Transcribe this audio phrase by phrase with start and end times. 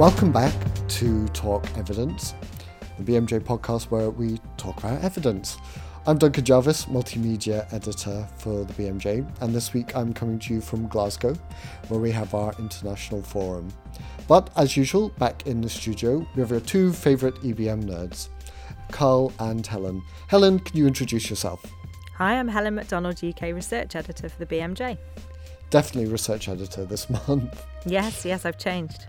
[0.00, 0.54] Welcome back
[0.88, 2.32] to Talk Evidence,
[2.96, 5.58] the BMJ podcast where we talk about evidence.
[6.06, 10.62] I'm Duncan Jarvis, multimedia editor for the BMJ, and this week I'm coming to you
[10.62, 11.34] from Glasgow,
[11.88, 13.68] where we have our international forum.
[14.26, 18.30] But as usual, back in the studio, we have our two favourite EBM nerds,
[18.90, 20.02] Carl and Helen.
[20.28, 21.62] Helen, can you introduce yourself?
[22.14, 24.96] Hi, I'm Helen Macdonald, UK research editor for the BMJ.
[25.68, 27.66] Definitely research editor this month.
[27.84, 29.04] Yes, yes, I've changed.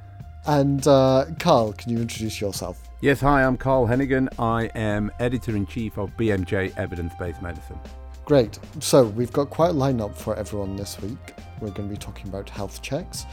[0.46, 2.82] And uh, Carl, can you introduce yourself?
[3.02, 4.28] Yes, hi, I'm Carl Heneghan.
[4.40, 7.80] I am editor in chief of BMJ Evidence Based Medicine.
[8.26, 8.60] Great.
[8.80, 11.34] So we've got quite a lineup for everyone this week.
[11.60, 13.26] We're going to be talking about health checks,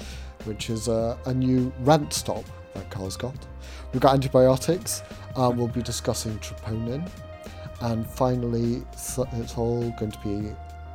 [0.44, 2.44] which is a, a new rant stop
[2.74, 3.36] that Carl's got.
[3.92, 5.02] We've got antibiotics.
[5.34, 7.08] Uh, we'll be discussing troponin.
[7.80, 9.18] And finally, it's
[9.56, 10.50] all going to be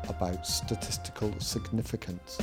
[0.09, 2.37] about statistical significance.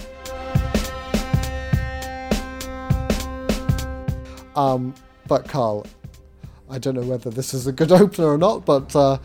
[4.56, 4.94] Um,
[5.26, 5.86] but Carl,
[6.68, 9.18] I don't know whether this is a good opener or not, but uh,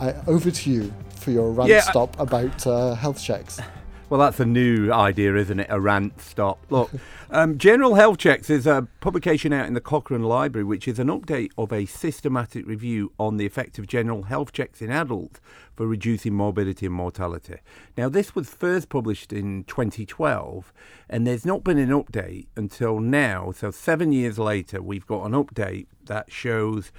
[0.00, 3.60] I, over to you for your rant yeah, stop I, about uh, health checks.
[4.08, 5.66] Well, that's a new idea, isn't it?
[5.68, 6.60] A rant stop.
[6.70, 6.92] Look,
[7.28, 11.08] um, General Health Checks is a publication out in the Cochrane Library, which is an
[11.08, 15.40] update of a systematic review on the effect of general health checks in adults
[15.74, 17.56] for reducing morbidity and mortality.
[17.96, 20.72] Now, this was first published in 2012,
[21.10, 23.50] and there's not been an update until now.
[23.50, 26.92] So, seven years later, we've got an update that shows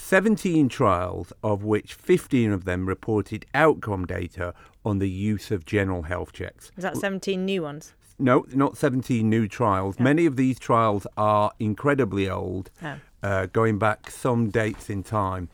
[0.00, 6.02] 17 trials, of which 15 of them reported outcome data on the use of general
[6.02, 6.70] health checks.
[6.76, 7.94] Is that 17 new ones?
[8.18, 9.96] No, not 17 new trials.
[9.98, 10.02] Oh.
[10.02, 12.96] Many of these trials are incredibly old, oh.
[13.22, 15.48] uh, going back some dates in time,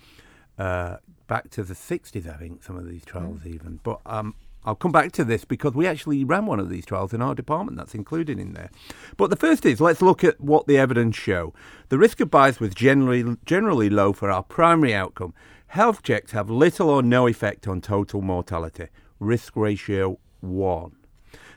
[0.58, 0.96] uh,
[1.28, 3.54] back to the 60s, I think, some of these trials mm.
[3.54, 3.80] even.
[3.82, 7.14] But um, I'll come back to this because we actually ran one of these trials
[7.14, 7.78] in our department.
[7.78, 8.70] That's included in there.
[9.16, 11.54] But the first is let's look at what the evidence show.
[11.88, 15.34] The risk of bias was generally generally low for our primary outcome.
[15.68, 18.88] Health checks have little or no effect on total mortality.
[19.18, 20.96] Risk ratio one.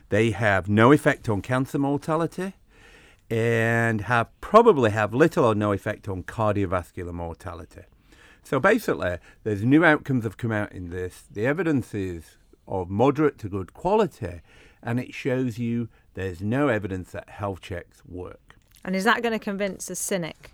[0.08, 2.54] They have no effect on cancer mortality
[3.30, 7.82] and have probably have little or no effect on cardiovascular mortality.
[8.42, 11.24] So basically, there's new outcomes have come out in this.
[11.30, 14.40] The evidence is of moderate to good quality,
[14.82, 18.56] and it shows you there's no evidence that health checks work.
[18.84, 20.52] And is that going to convince a cynic?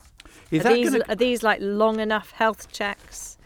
[0.51, 1.05] Is are, these, gonna...
[1.09, 3.39] are these like long enough health checks?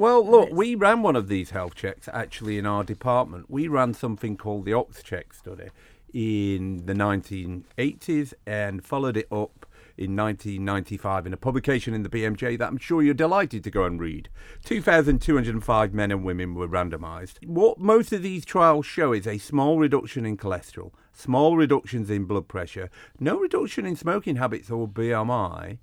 [0.00, 3.50] Well, look, we ran one of these health checks actually in our department.
[3.50, 5.68] We ran something called the OxCheck study
[6.14, 9.66] in the 1980s and followed it up
[9.98, 13.84] in 1995 in a publication in the BMJ that I'm sure you're delighted to go
[13.84, 14.30] and read.
[14.64, 17.46] 2,205 men and women were randomised.
[17.46, 22.24] What most of these trials show is a small reduction in cholesterol, small reductions in
[22.24, 22.88] blood pressure,
[23.18, 25.76] no reduction in smoking habits or BMI.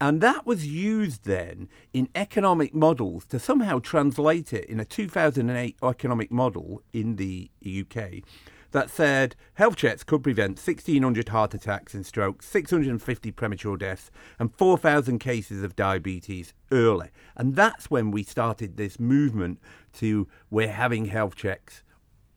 [0.00, 5.76] And that was used then in economic models to somehow translate it in a 2008
[5.82, 8.22] economic model in the UK
[8.70, 14.54] that said health checks could prevent 1,600 heart attacks and strokes, 650 premature deaths, and
[14.54, 17.08] 4,000 cases of diabetes early.
[17.36, 19.58] And that's when we started this movement
[19.94, 21.82] to we're having health checks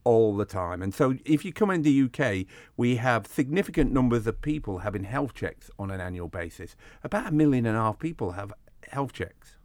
[0.04, 0.82] all the time.
[0.82, 2.46] And so if you come in the UK,
[2.76, 6.76] we have significant numbers of people having health checks on an annual basis.
[7.02, 8.52] About a million and a half people have
[8.90, 9.56] health checks.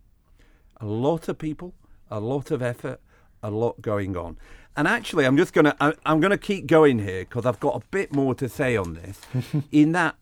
[0.80, 1.74] A lot of people,
[2.10, 3.02] a lot of effort,
[3.42, 4.38] a lot going on.
[4.76, 5.76] And actually, I'm just gonna
[6.06, 9.22] I'm gonna keep going here because I've got a bit more to say on this.
[9.72, 10.16] in that,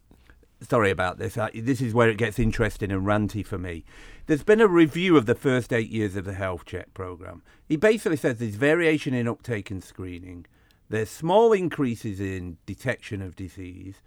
[0.62, 1.38] sorry about this.
[1.38, 3.84] Uh, this is where it gets interesting and ranty for me.
[4.28, 7.44] There's been a review of the first eight years of the health check program.
[7.68, 10.48] He basically says there's variation in uptake and screening.
[10.90, 14.02] There's small increases in detection of disease,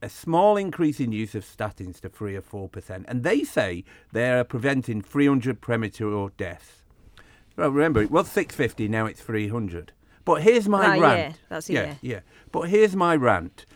[0.00, 3.84] a small increase in use of statins to three or four percent, and they say
[4.10, 6.82] they're preventing 300 premature deaths.
[7.54, 9.92] Well, remember, it was 650, now it's 300.
[10.24, 11.18] But here's my ah, rant.
[11.18, 11.98] Yeah, that's a yeah, year.
[12.00, 12.20] Yeah,
[12.52, 13.66] but here's my rant.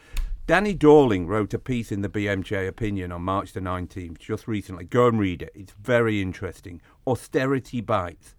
[0.46, 4.84] Danny Dorling wrote a piece in the BMJ Opinion on March the 19th, just recently.
[4.84, 5.50] Go and read it.
[5.56, 6.81] It's very interesting.
[7.04, 8.37] Austerity bites.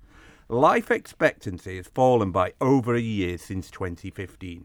[0.47, 4.63] Life expectancy has fallen by over a year since 2015.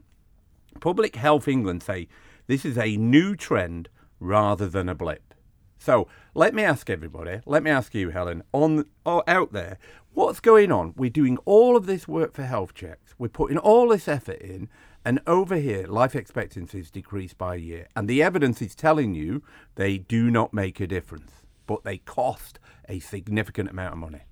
[0.81, 2.07] Public Health England say
[2.47, 3.89] this is a new trend
[4.21, 5.35] rather than a blip.
[5.79, 6.07] So
[6.37, 9.79] let me ask everybody, let me ask you, Helen, on or out there,
[10.13, 10.95] what's going on?
[10.97, 13.17] We're doing all of this work for health checks.
[13.19, 14.69] We're putting all this effort in,
[15.05, 17.89] and over here, life expectancy is decreased by a year.
[17.97, 19.43] And the evidence is telling you
[19.75, 21.33] they do not make a difference,
[21.67, 22.59] but they cost
[22.89, 24.23] a significant amount of money.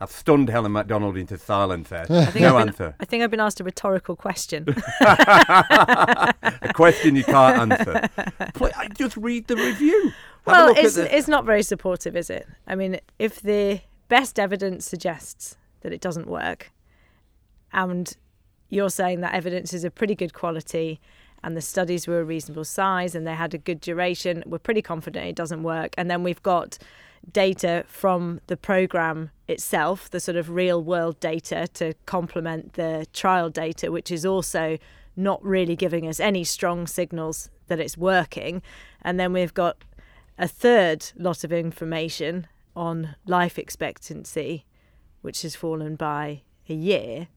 [0.00, 2.06] I've stunned Helen Macdonald into silence there.
[2.08, 2.94] no been, answer.
[3.00, 4.64] I think I've been asked a rhetorical question.
[5.00, 6.34] a
[6.72, 8.08] question you can't answer.
[8.76, 10.12] I just read the review.
[10.46, 11.16] Have well, it's, the...
[11.16, 12.46] it's not very supportive, is it?
[12.66, 16.70] I mean, if the best evidence suggests that it doesn't work,
[17.72, 18.16] and
[18.68, 21.00] you're saying that evidence is of pretty good quality,
[21.42, 24.82] and the studies were a reasonable size and they had a good duration, we're pretty
[24.82, 25.94] confident it doesn't work.
[25.96, 26.78] And then we've got
[27.32, 33.50] data from the program itself, the sort of real world data to complement the trial
[33.50, 34.78] data, which is also
[35.16, 38.62] not really giving us any strong signals that it's working.
[39.02, 39.76] And then we've got
[40.38, 44.64] a third lot of information on life expectancy,
[45.22, 47.28] which has fallen by a year.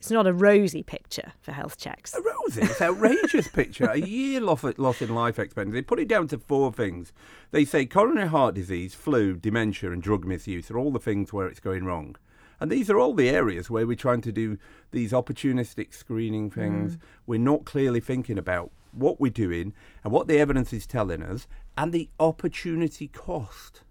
[0.00, 2.14] It's not a rosy picture for health checks.
[2.14, 2.62] A rosy?
[2.62, 3.84] It's outrageous picture.
[3.84, 5.76] A year loss, loss in life expectancy.
[5.76, 7.12] They put it down to four things.
[7.50, 11.48] They say coronary heart disease, flu, dementia, and drug misuse are all the things where
[11.48, 12.16] it's going wrong.
[12.60, 14.56] And these are all the areas where we're trying to do
[14.90, 16.96] these opportunistic screening things.
[16.96, 17.00] Mm.
[17.26, 21.46] We're not clearly thinking about what we're doing and what the evidence is telling us
[21.76, 23.82] and the opportunity cost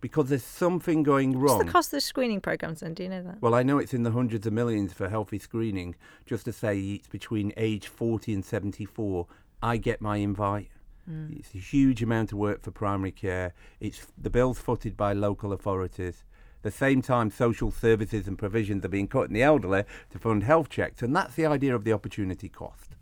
[0.00, 1.58] because there's something going wrong.
[1.58, 2.94] What's the cost of the screening programs then?
[2.94, 3.42] Do you know that?
[3.42, 5.96] Well, I know it's in the hundreds of millions for healthy screening.
[6.26, 9.26] Just to say it's between age 40 and 74,
[9.62, 10.68] I get my invite.
[11.10, 11.38] Mm.
[11.38, 13.54] It's a huge amount of work for primary care.
[13.80, 16.24] It's the bill's footed by local authorities.
[16.62, 20.42] the same time, social services and provisions are being cut in the elderly to fund
[20.42, 22.96] health checks, and that's the idea of the opportunity cost.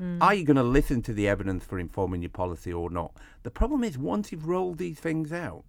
[0.00, 0.18] Mm.
[0.20, 3.12] Are you going to listen to the evidence for informing your policy or not?
[3.44, 5.64] The problem is, once you've rolled these things out,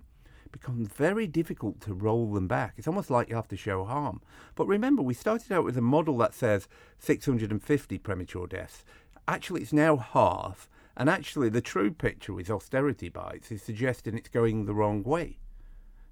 [0.56, 2.76] becomes very difficult to roll them back.
[2.78, 4.22] It's almost like you have to show harm.
[4.56, 8.86] But remember, we started out with a model that says 650 premature deaths.
[9.28, 10.70] Actually, it's now half.
[10.96, 15.40] And actually, the true picture with austerity bites is suggesting it's going the wrong way.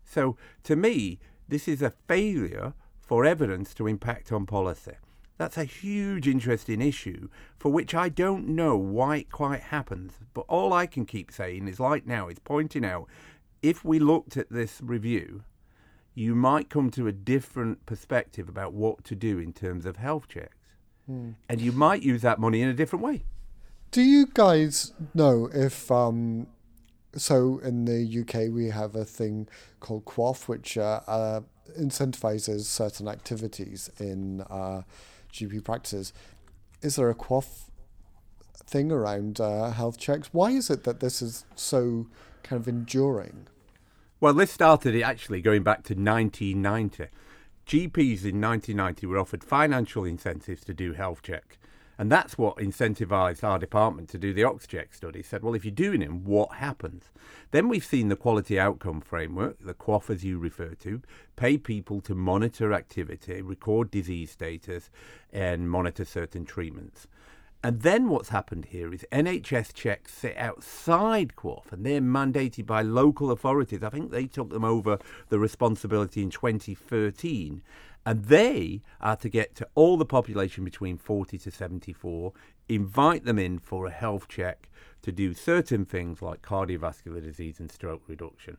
[0.03, 4.97] So, to me, this is a failure for evidence to impact on policy.
[5.37, 10.19] That's a huge, interesting issue for which I don't know why it quite happens.
[10.33, 13.07] But all I can keep saying is, like now, is pointing out
[13.63, 15.43] if we looked at this review,
[16.13, 20.27] you might come to a different perspective about what to do in terms of health
[20.27, 20.57] checks.
[21.09, 21.35] Mm.
[21.49, 23.23] And you might use that money in a different way.
[23.89, 26.47] Do you guys know if, um,
[27.15, 29.47] so in the UK, we have a thing
[29.79, 31.41] called QOF, which uh, uh,
[31.79, 34.83] incentivizes certain activities in uh,
[35.31, 36.13] GP practices.
[36.81, 37.69] Is there a QOF
[38.65, 40.29] thing around uh, health checks?
[40.31, 42.07] Why is it that this is so
[42.43, 43.47] kind of enduring?
[44.19, 47.07] Well, this started actually going back to 1990.
[47.65, 51.57] GPs in 1990 were offered financial incentives to do health check.
[51.97, 55.21] And that's what incentivized our department to do the OxCheck study.
[55.21, 57.11] Said, well, if you're doing it, what happens?
[57.51, 61.01] Then we've seen the quality outcome framework, the QOF as you refer to,
[61.35, 64.89] pay people to monitor activity, record disease status,
[65.31, 67.07] and monitor certain treatments.
[67.65, 72.81] And then what's happened here is NHS checks sit outside QOF and they're mandated by
[72.81, 73.83] local authorities.
[73.83, 74.99] I think they took them over
[75.29, 77.61] the responsibility in 2013.
[78.05, 82.33] And they are to get to all the population between 40 to 74,
[82.67, 84.69] invite them in for a health check
[85.03, 88.57] to do certain things like cardiovascular disease and stroke reduction.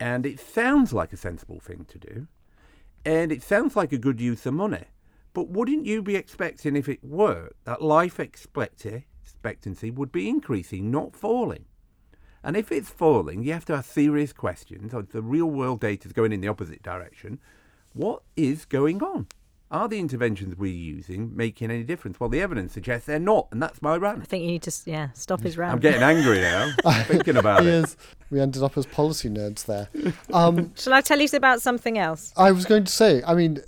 [0.00, 2.26] And it sounds like a sensible thing to do.
[3.04, 4.86] And it sounds like a good use of money.
[5.38, 11.14] But wouldn't you be expecting, if it worked, that life expectancy would be increasing, not
[11.14, 11.66] falling?
[12.42, 14.92] And if it's falling, you have to ask serious questions.
[14.92, 17.38] If the real world data is going in the opposite direction,
[17.92, 19.28] what is going on?
[19.70, 22.18] Are the interventions we're using making any difference?
[22.18, 24.22] Well, the evidence suggests they're not, and that's my rant.
[24.22, 25.74] I think you need to, yeah, stop his rant.
[25.74, 26.72] I'm getting angry now,
[27.04, 27.66] thinking about it.
[27.68, 27.96] Is.
[28.30, 29.88] We ended up as policy nerds there.
[30.32, 32.32] Um, Shall I tell you about something else?
[32.36, 33.60] I was going to say, I mean,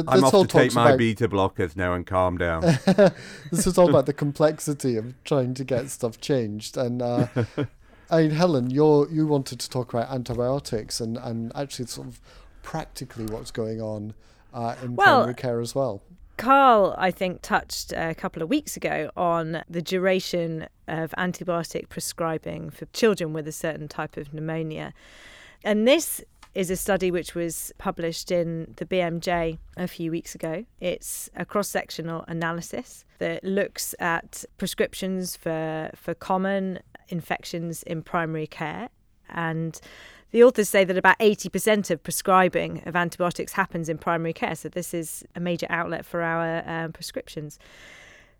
[0.00, 2.62] the, I'm off to take my about, beta blockers now and calm down.
[3.50, 6.76] this is all about the complexity of trying to get stuff changed.
[6.76, 7.26] And uh,
[8.10, 12.20] I mean, Helen, you you wanted to talk about antibiotics and, and actually sort of
[12.62, 14.14] practically what's going on
[14.54, 16.02] uh, in well, primary care as well.
[16.36, 22.70] Carl, I think, touched a couple of weeks ago on the duration of antibiotic prescribing
[22.70, 24.92] for children with a certain type of pneumonia.
[25.62, 26.22] And this
[26.54, 30.64] is a study which was published in the BMJ a few weeks ago.
[30.80, 38.46] It's a cross sectional analysis that looks at prescriptions for, for common infections in primary
[38.46, 38.88] care.
[39.30, 39.80] And
[40.30, 44.54] the authors say that about 80% of prescribing of antibiotics happens in primary care.
[44.54, 47.58] So, this is a major outlet for our um, prescriptions.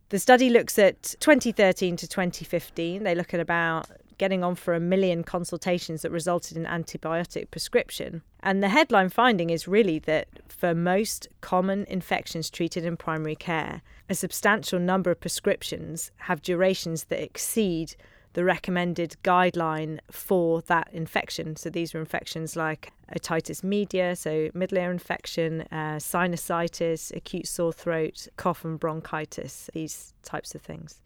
[0.08, 3.02] The study looks at 2013 to 2015.
[3.02, 3.88] They look at about
[4.22, 8.22] getting on for a million consultations that resulted in antibiotic prescription.
[8.40, 13.82] And the headline finding is really that for most common infections treated in primary care,
[14.08, 17.96] a substantial number of prescriptions have durations that exceed
[18.34, 21.56] the recommended guideline for that infection.
[21.56, 27.72] So these were infections like otitis media, so middle ear infection, uh, sinusitis, acute sore
[27.72, 31.00] throat, cough and bronchitis, these types of things.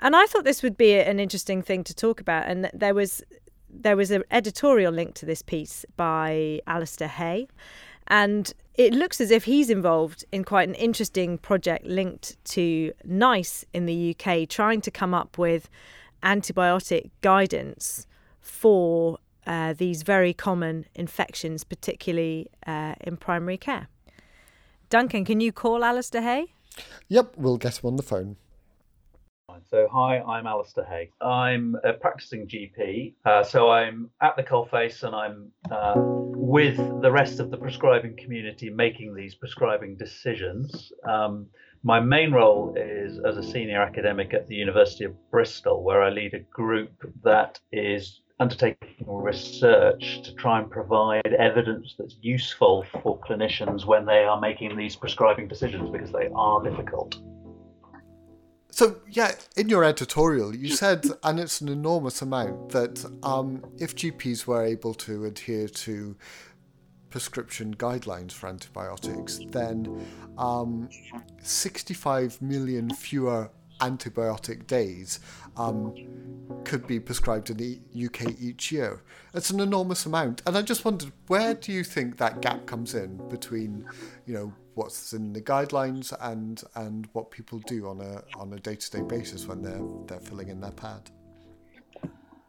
[0.00, 2.46] And I thought this would be an interesting thing to talk about.
[2.46, 3.22] And there was
[3.68, 7.48] there was an editorial link to this piece by Alastair Hay.
[8.08, 13.64] And it looks as if he's involved in quite an interesting project linked to NICE
[13.72, 15.68] in the UK, trying to come up with
[16.22, 18.06] antibiotic guidance
[18.40, 23.88] for uh, these very common infections, particularly uh, in primary care.
[24.88, 26.52] Duncan, can you call Alastair Hay?
[27.08, 28.36] Yep, we'll get him on the phone.
[29.64, 31.10] So, hi, I'm Alastair Hay.
[31.20, 33.14] I'm a practicing GP.
[33.24, 38.16] Uh, so, I'm at the coalface and I'm uh, with the rest of the prescribing
[38.16, 40.92] community making these prescribing decisions.
[41.08, 41.46] Um,
[41.82, 46.10] my main role is as a senior academic at the University of Bristol, where I
[46.10, 46.90] lead a group
[47.24, 54.24] that is undertaking research to try and provide evidence that's useful for clinicians when they
[54.24, 57.16] are making these prescribing decisions because they are difficult.
[58.76, 63.96] So, yeah, in your editorial, you said, and it's an enormous amount, that um, if
[63.96, 66.14] GPs were able to adhere to
[67.08, 70.06] prescription guidelines for antibiotics, then
[70.36, 70.90] um,
[71.38, 75.20] 65 million fewer antibiotic days
[75.56, 75.94] um,
[76.64, 79.02] could be prescribed in the UK each year.
[79.32, 82.94] It's an enormous amount, and I just wondered where do you think that gap comes
[82.94, 83.88] in between,
[84.26, 88.58] you know, what's in the guidelines and and what people do on a on a
[88.58, 91.10] day to day basis when they're they're filling in their pad.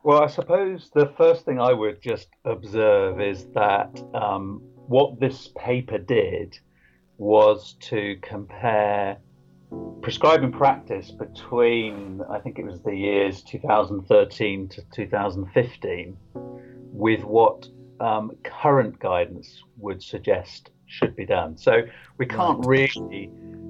[0.03, 5.50] Well, I suppose the first thing I would just observe is that um, what this
[5.57, 6.57] paper did
[7.17, 9.17] was to compare
[10.01, 16.17] prescribing practice between, I think it was the years 2013 to 2015,
[16.93, 17.67] with what
[18.00, 21.58] um, current guidance would suggest should be done.
[21.58, 21.84] So
[22.17, 23.29] we can't really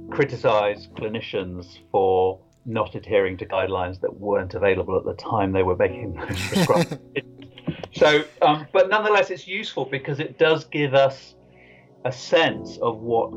[0.09, 5.75] criticize clinicians for not adhering to guidelines that weren't available at the time they were
[5.75, 6.99] making those prescriptions.
[7.93, 11.35] so, um, but nonetheless, it's useful because it does give us
[12.05, 13.31] a sense of what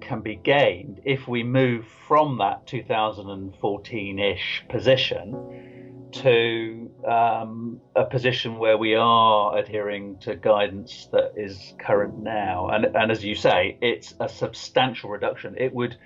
[0.00, 8.76] can be gained if we move from that 2014-ish position to um, a position where
[8.76, 12.68] we are adhering to guidance that is current now.
[12.68, 15.54] And, and as you say, it's a substantial reduction.
[15.58, 15.96] It would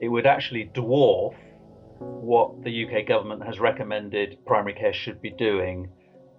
[0.00, 1.34] it would actually dwarf
[1.98, 5.90] what the UK government has recommended primary care should be doing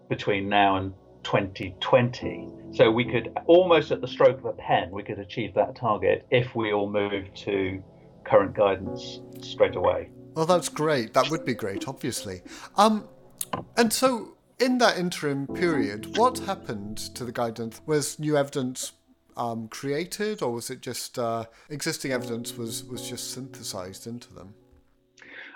[0.10, 2.50] between now and 2020.
[2.74, 6.26] So we could almost at the stroke of a pen, we could achieve that target
[6.32, 7.84] if we all move to
[8.26, 10.10] current guidance straight away.
[10.34, 11.14] Well, that's great.
[11.14, 12.42] That would be great, obviously.
[12.78, 13.08] Um,
[13.78, 17.82] and so in that interim period, what happened to the guidance?
[17.86, 18.94] Was new evidence
[19.36, 24.54] um, created, or was it just uh, existing evidence was was just synthesized into them?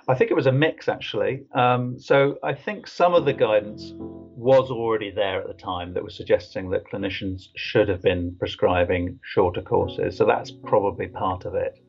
[0.07, 1.45] I think it was a mix actually.
[1.53, 6.03] Um, so I think some of the guidance was already there at the time that
[6.03, 10.15] was suggesting that clinicians should have been prescribing shorter courses.
[10.15, 11.79] So that's probably part of it.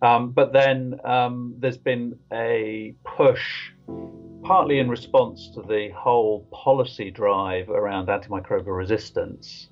[0.00, 3.72] Um, but then um, there's been a push,
[4.42, 9.68] partly in response to the whole policy drive around antimicrobial resistance.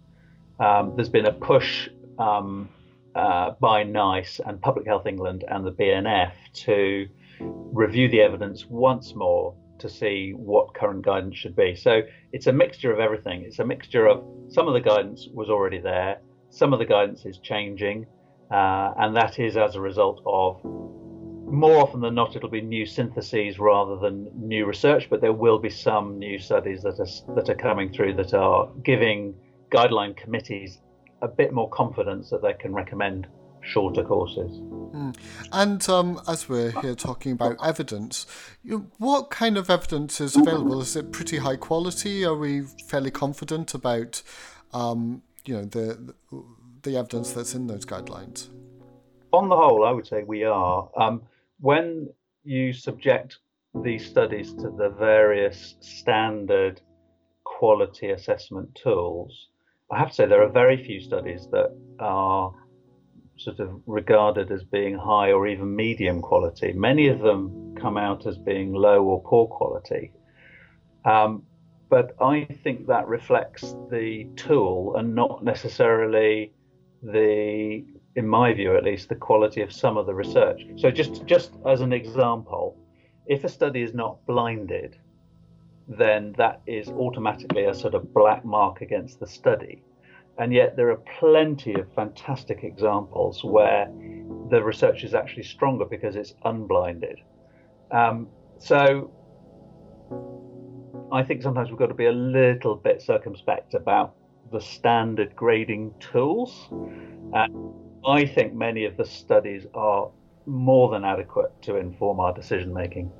[0.58, 2.68] Um, there's been a push um,
[3.14, 7.08] uh, by NICE and Public Health England and the BNF to
[7.40, 11.74] review the evidence once more to see what current guidance should be.
[11.74, 13.42] So it's a mixture of everything.
[13.42, 17.24] It's a mixture of some of the guidance was already there, some of the guidance
[17.24, 18.06] is changing,
[18.50, 20.60] uh, and that is as a result of
[21.50, 25.58] more often than not, it'll be new syntheses rather than new research, but there will
[25.58, 29.34] be some new studies that are, that are coming through that are giving
[29.70, 30.80] guideline committees
[31.22, 33.26] a bit more confidence that they can recommend
[33.62, 34.50] shorter courses.
[34.50, 35.14] Mm.
[35.52, 38.26] And um, as we're here talking about evidence,
[38.62, 40.80] you, what kind of evidence is available?
[40.80, 42.24] Is it pretty high quality?
[42.24, 44.22] Are we fairly confident about,
[44.72, 46.14] um, you know, the
[46.82, 48.48] the evidence that's in those guidelines?
[49.32, 50.88] On the whole, I would say we are.
[50.96, 51.22] Um,
[51.60, 52.08] when
[52.42, 53.38] you subject
[53.82, 56.80] these studies to the various standard
[57.44, 59.48] quality assessment tools,
[59.90, 62.52] I have to say there are very few studies that are
[63.36, 66.72] sort of regarded as being high or even medium quality.
[66.72, 70.12] Many of them come out as being low or poor quality.
[71.04, 71.44] Um,
[71.88, 76.52] but I think that reflects the tool and not necessarily
[77.02, 77.84] the,
[78.16, 80.66] in my view at least, the quality of some of the research.
[80.76, 82.76] So just just as an example,
[83.26, 84.96] if a study is not blinded,
[85.86, 89.82] then that is automatically a sort of black mark against the study.
[90.38, 93.90] And yet there are plenty of fantastic examples where
[94.50, 97.20] the research is actually stronger because it's unblinded.
[97.90, 99.10] Um, so
[101.12, 104.14] I think sometimes we've got to be a little bit circumspect about
[104.52, 106.68] the standard grading tools.
[107.32, 107.74] And
[108.06, 110.10] I think many of the studies are
[110.46, 113.10] more than adequate to inform our decision making.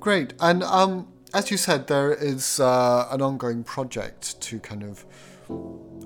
[0.00, 0.34] Great.
[0.40, 5.06] And um, as you said, there is uh, an ongoing project to kind of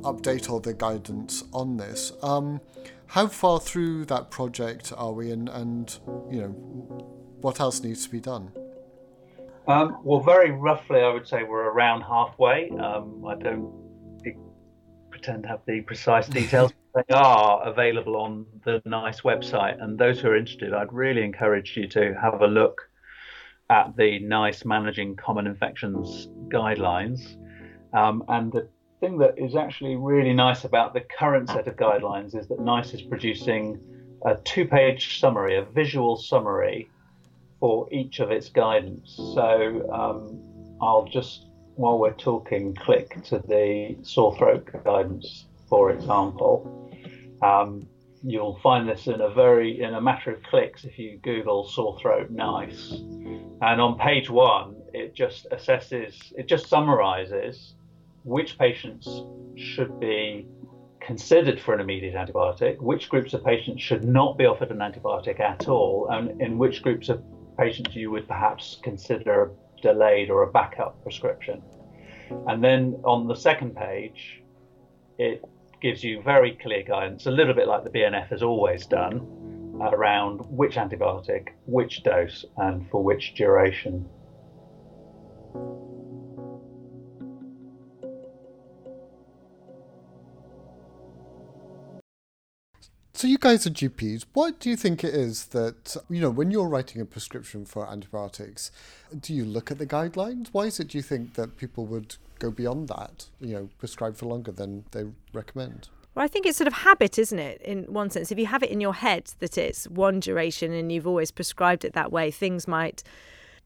[0.02, 2.12] update all the guidance on this.
[2.22, 2.60] Um,
[3.06, 5.98] how far through that project are we, and, and
[6.30, 6.48] you know,
[7.40, 8.52] what else needs to be done?
[9.66, 12.70] Um, well, very roughly, I would say we're around halfway.
[12.70, 13.87] Um, I don't
[15.36, 16.72] to have the precise details.
[16.94, 21.76] they are available on the NICE website, and those who are interested, I'd really encourage
[21.76, 22.80] you to have a look
[23.70, 27.36] at the NICE Managing Common Infections guidelines.
[27.92, 28.68] Um, and the
[29.00, 32.94] thing that is actually really nice about the current set of guidelines is that NICE
[32.94, 33.80] is producing
[34.24, 36.90] a two page summary, a visual summary
[37.60, 39.14] for each of its guidance.
[39.34, 41.46] So um, I'll just,
[41.78, 46.90] while we're talking, click to the sore throat guidance, for example.
[47.40, 47.86] Um,
[48.24, 51.96] you'll find this in a very in a matter of clicks if you Google sore
[52.00, 52.90] throat nice.
[52.90, 57.74] And on page one, it just assesses, it just summarizes
[58.24, 59.08] which patients
[59.56, 60.48] should be
[61.00, 65.38] considered for an immediate antibiotic, which groups of patients should not be offered an antibiotic
[65.38, 67.22] at all, and in which groups of
[67.56, 71.62] patients you would perhaps consider delayed or a backup prescription.
[72.46, 74.42] And then on the second page,
[75.18, 75.42] it
[75.80, 79.20] gives you very clear guidance, a little bit like the BNF has always done,
[79.80, 84.08] around which antibiotic, which dose, and for which duration.
[93.18, 94.26] So you guys are GPs.
[94.32, 97.90] What do you think it is that you know when you're writing a prescription for
[97.90, 98.70] antibiotics?
[99.20, 100.50] Do you look at the guidelines?
[100.52, 103.26] Why is it do you think that people would go beyond that?
[103.40, 105.88] You know, prescribe for longer than they recommend.
[106.14, 107.60] Well, I think it's sort of habit, isn't it?
[107.62, 110.92] In one sense, if you have it in your head that it's one duration and
[110.92, 113.02] you've always prescribed it that way, things might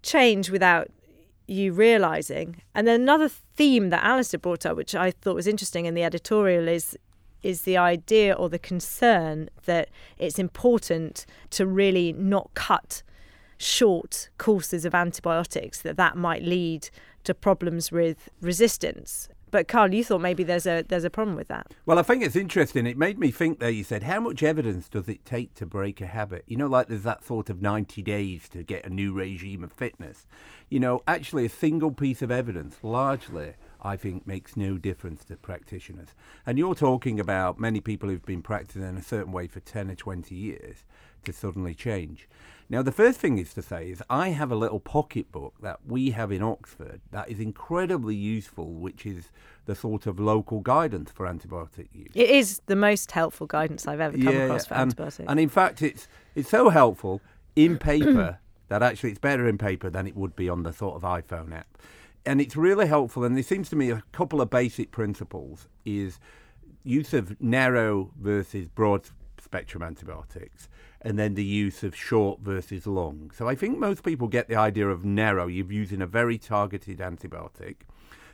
[0.02, 0.88] change without
[1.46, 2.62] you realizing.
[2.74, 6.04] And then another theme that Alastair brought up, which I thought was interesting in the
[6.04, 6.96] editorial, is
[7.42, 13.02] is the idea or the concern that it's important to really not cut
[13.58, 16.90] short courses of antibiotics that that might lead
[17.24, 21.48] to problems with resistance but Carl, you thought maybe there's a there's a problem with
[21.48, 21.74] that.
[21.84, 22.86] Well, I think it's interesting.
[22.86, 23.70] It made me think there.
[23.70, 26.44] You said, how much evidence does it take to break a habit?
[26.46, 29.70] You know, like there's that sort of 90 days to get a new regime of
[29.70, 30.26] fitness.
[30.70, 33.52] You know, actually, a single piece of evidence, largely,
[33.82, 36.08] I think, makes no difference to practitioners.
[36.46, 39.90] And you're talking about many people who've been practicing in a certain way for 10
[39.90, 40.84] or 20 years
[41.24, 42.28] to suddenly change.
[42.68, 46.10] Now, the first thing is to say is I have a little pocketbook that we
[46.10, 49.30] have in Oxford that is incredibly useful, which is
[49.66, 52.10] the sort of local guidance for antibiotic use.
[52.14, 55.28] It is the most helpful guidance I've ever come yeah, across for and, antibiotics.
[55.28, 57.20] And in fact, it's it's so helpful
[57.54, 60.96] in paper that actually it's better in paper than it would be on the sort
[60.96, 61.66] of iPhone app.
[62.24, 63.24] And it's really helpful.
[63.24, 66.18] And there seems to me a couple of basic principles is
[66.84, 69.08] use of narrow versus broad
[69.40, 70.68] spectrum antibiotics
[71.00, 73.30] and then the use of short versus long.
[73.34, 76.98] So I think most people get the idea of narrow, you're using a very targeted
[76.98, 77.76] antibiotic,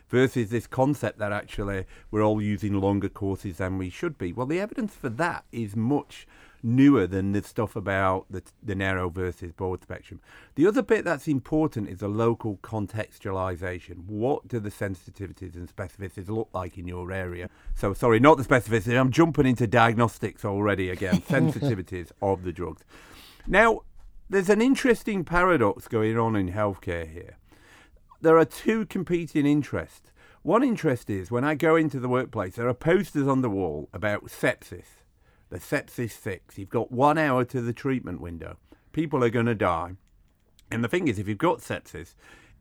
[0.09, 4.33] versus this concept that actually we're all using longer courses than we should be.
[4.33, 6.27] Well, the evidence for that is much
[6.63, 10.21] newer than the stuff about the, the narrow versus broad spectrum.
[10.55, 14.07] The other bit that's important is a local contextualization.
[14.07, 17.49] What do the sensitivities and specificities look like in your area?
[17.75, 18.99] So, sorry, not the specificity.
[18.99, 21.21] I'm jumping into diagnostics already again.
[21.29, 22.85] sensitivities of the drugs.
[23.47, 23.83] Now,
[24.29, 27.39] there's an interesting paradox going on in healthcare here.
[28.21, 30.11] There are two competing interests.
[30.43, 33.89] One interest is when I go into the workplace, there are posters on the wall
[33.93, 34.98] about sepsis
[35.51, 36.59] the sepsis six.
[36.59, 38.57] You've got one hour to the treatment window.
[38.93, 39.93] People are going to die.
[40.71, 42.15] And the thing is, if you've got sepsis,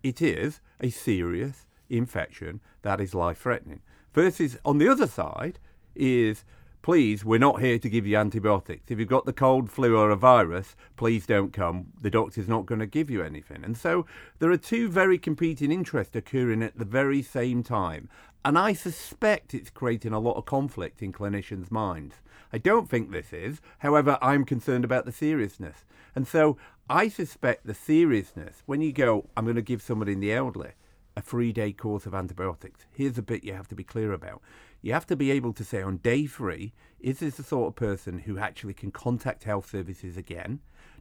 [0.04, 3.82] it is a serious infection that is life threatening.
[4.14, 5.60] Versus on the other side
[5.96, 6.46] is
[6.88, 8.90] please, we're not here to give you antibiotics.
[8.90, 11.88] If you've got the cold, flu, or a virus, please don't come.
[12.02, 13.62] The doctor's not going to give you anything.
[13.66, 14.06] And so
[14.40, 18.08] there are two very competing interests occurring at the very same time.
[18.46, 22.16] And I suspect it's creating a lot of conflict in clinicians' minds.
[22.54, 23.62] I don't think this is.
[23.80, 25.86] However, I'm concerned about the seriousness.
[26.16, 26.58] And so
[26.90, 30.72] I suspect the seriousness, when you go, I'm going to give somebody in the elderly
[31.18, 34.42] a three day course of antibiotics, here's a bit you have to be clear about
[34.82, 37.76] you have to be able to say on day three, is this the sort of
[37.76, 40.60] person who actually can contact health services again?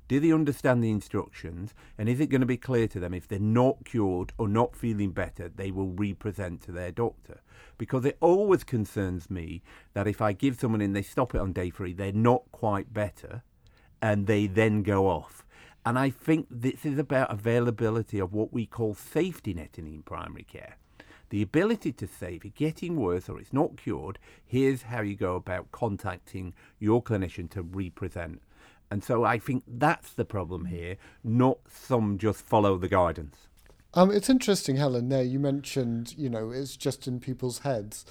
[0.09, 1.75] Do they understand the instructions?
[1.99, 4.77] And is it going to be clear to them if they're not cured or not
[4.77, 7.41] feeling better, they will represent to their doctor?
[7.77, 9.63] Because it always concerns me
[9.95, 12.93] that if I give someone and they stop it on day three, they're not quite
[12.93, 13.43] better
[14.01, 15.45] and they then go off.
[15.85, 20.45] And I think this is about availability of what we call safety netting in primary
[20.45, 20.77] care
[21.31, 25.17] the ability to say if you're getting worse or it's not cured, here's how you
[25.17, 28.41] go about contacting your clinician to represent.
[28.91, 33.37] And so I think that's the problem here, not some just follow the guidance.
[33.95, 35.09] Um, it's interesting, Helen.
[35.09, 38.05] There, you mentioned, you know, it's just in people's heads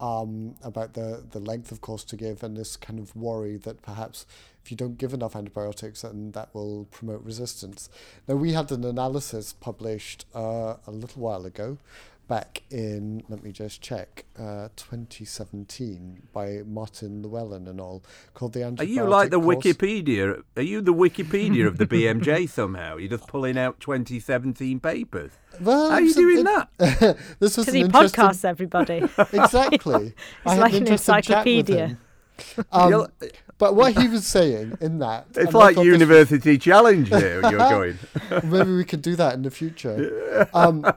[0.00, 3.82] um, about the the length of course to give, and this kind of worry that
[3.82, 4.26] perhaps
[4.64, 7.88] if you don't give enough antibiotics, then that will promote resistance.
[8.28, 11.78] Now, we had an analysis published uh, a little while ago
[12.32, 18.64] back in, let me just check, uh, 2017 by Martin Llewelyn and all, called the
[18.64, 19.58] Are you like the course.
[19.58, 20.42] Wikipedia?
[20.56, 22.96] Are you the Wikipedia of the BMJ somehow?
[22.96, 25.32] You're just pulling out 2017 papers.
[25.60, 27.18] Well, How are you doing it, that?
[27.38, 28.24] this was an he interesting...
[28.24, 28.96] podcasts everybody.
[29.18, 30.14] exactly.
[30.46, 31.98] It's like an encyclopedia.
[32.72, 33.08] Um,
[33.58, 37.42] but what he was saying in that, it's like University Challenge here.
[37.42, 37.98] You're going.
[38.42, 40.48] Maybe we could do that in the future.
[40.54, 40.90] Um,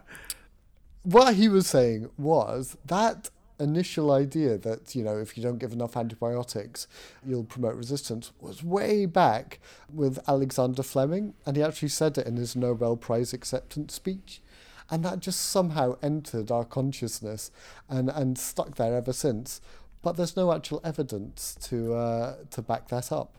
[1.06, 5.72] what he was saying was that initial idea that you know if you don't give
[5.72, 6.88] enough antibiotics
[7.26, 9.60] you'll promote resistance was way back
[9.94, 14.42] with Alexander Fleming and he actually said it in his Nobel Prize acceptance speech
[14.90, 17.50] and that just somehow entered our consciousness
[17.88, 19.62] and and stuck there ever since
[20.02, 23.38] but there's no actual evidence to uh, to back that up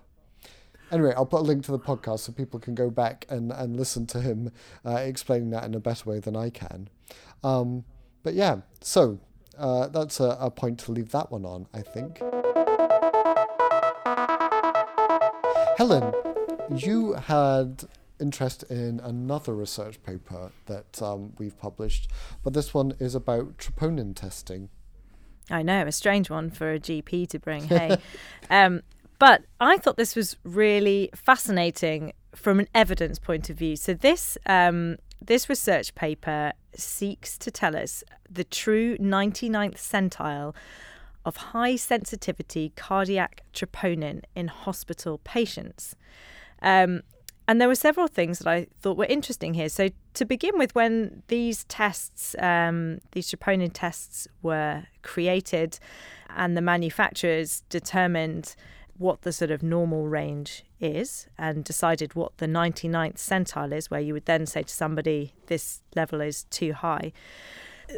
[0.93, 3.77] Anyway, I'll put a link to the podcast so people can go back and, and
[3.77, 4.53] listen to him
[4.85, 6.89] uh, explaining that in a better way than I can.
[7.43, 7.85] Um,
[8.23, 9.21] but yeah, so
[9.59, 12.21] uh, that's a, a point to leave that one on, I think.
[15.77, 16.13] Helen,
[16.75, 17.85] you had
[18.19, 22.11] interest in another research paper that um, we've published,
[22.43, 24.71] but this one is about troponin testing.
[25.51, 27.69] I know, a strange one for a GP to bring.
[27.69, 27.99] Hey,
[28.51, 28.83] um,
[29.19, 33.77] but I thought this was really fascinating from an evidence point of view.
[33.77, 40.55] So this um, this research paper seeks to tell us the true 99th centile
[41.25, 45.97] of high sensitivity cardiac troponin in hospital patients.
[46.63, 47.03] Um,
[47.49, 49.69] and there were several things that I thought were interesting here.
[49.69, 55.79] So, to begin with, when these tests, um, these troponin tests, were created
[56.37, 58.57] and the manufacturers determined
[58.99, 64.01] what the sort of normal range is and decided what the 99th centile is, where
[64.01, 67.13] you would then say to somebody, this level is too high.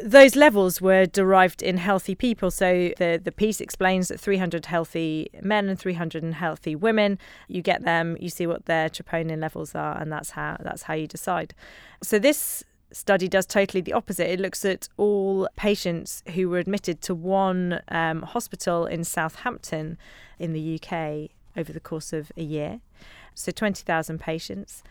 [0.03, 2.51] Those levels were derived in healthy people.
[2.51, 7.83] So the, the piece explains that 300 healthy men and 300 healthy women, you get
[7.83, 11.55] them, you see what their troponin levels are, and that's how that's how you decide.
[12.03, 14.31] So this study does totally the opposite.
[14.31, 19.97] It looks at all patients who were admitted to one um, hospital in Southampton
[20.37, 22.79] in the UK over the course of a year.
[23.35, 24.83] So 20,000 patients.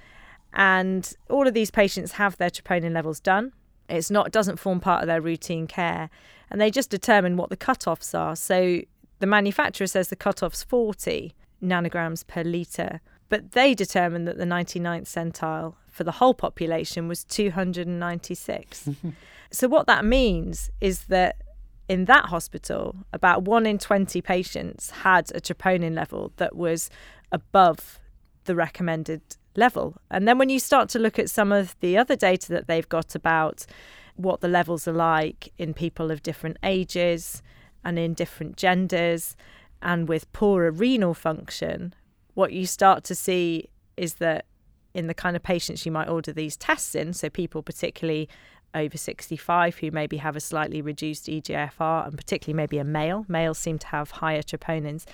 [0.53, 3.53] And all of these patients have their troponin levels done.
[3.89, 6.11] It's not doesn't form part of their routine care.
[6.51, 8.37] And they just determine what the cut-offs are.
[8.37, 8.81] So
[9.19, 13.01] the manufacturer says the cut-off's 40 nanograms per litre.
[13.29, 18.89] But they determined that the 99th centile for the whole population was 296.
[19.51, 21.37] so what that means is that
[21.89, 26.91] in that hospital, about one in 20 patients had a troponin level that was
[27.33, 27.99] above
[28.45, 29.23] the recommended
[29.57, 29.97] level.
[30.11, 32.89] And then when you start to look at some of the other data that they've
[32.89, 33.67] got about
[34.17, 37.43] what the levels are like in people of different ages
[37.85, 39.37] and in different genders
[39.81, 41.95] and with poorer renal function,
[42.39, 44.47] what you start to see is that
[44.95, 48.29] in the kind of patients you might order these tests in, so people particularly
[48.77, 53.25] over 65 who maybe have a slightly reduced EGFR and particularly maybe a male.
[53.27, 55.05] Males seem to have higher troponins.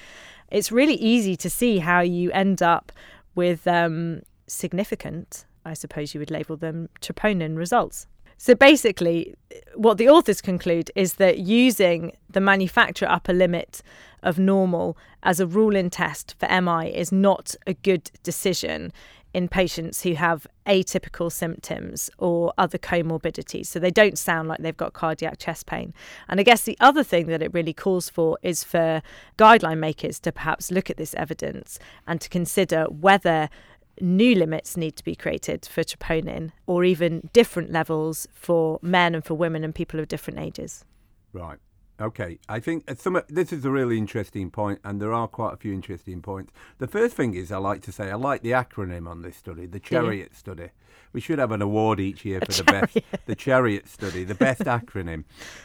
[0.51, 2.93] It's really easy to see how you end up
[3.35, 8.07] with um, significant, I suppose you would label them, troponin results.
[8.37, 9.35] So basically,
[9.75, 13.83] what the authors conclude is that using the manufacturer upper limit
[14.23, 18.93] of normal as a rule in test for MI is not a good decision
[19.35, 23.67] in patients who have atypical symptoms or other comorbidities.
[23.67, 25.93] So they don't sound like they've got cardiac chest pain.
[26.29, 29.03] And I guess the other thing that it really calls for is for
[29.37, 33.51] guideline makers to perhaps look at this evidence and to consider whether
[34.01, 39.25] new limits need to be created for troponin or even different levels for men and
[39.25, 40.85] for women and people of different ages.
[41.33, 41.59] Right.
[42.01, 45.57] Okay, I think some this is a really interesting point, and there are quite a
[45.57, 46.53] few interesting points.
[46.79, 49.67] The first thing is I like to say I like the acronym on this study,
[49.67, 50.39] the Chariot yeah.
[50.39, 50.69] study.
[51.13, 54.61] We should have an award each year for the best, the Chariot study, the best
[54.65, 55.23] acronym.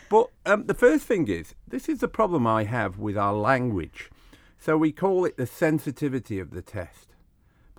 [0.08, 4.12] But um, the first thing is this is the problem I have with our language.
[4.60, 7.16] So we call it the sensitivity of the test.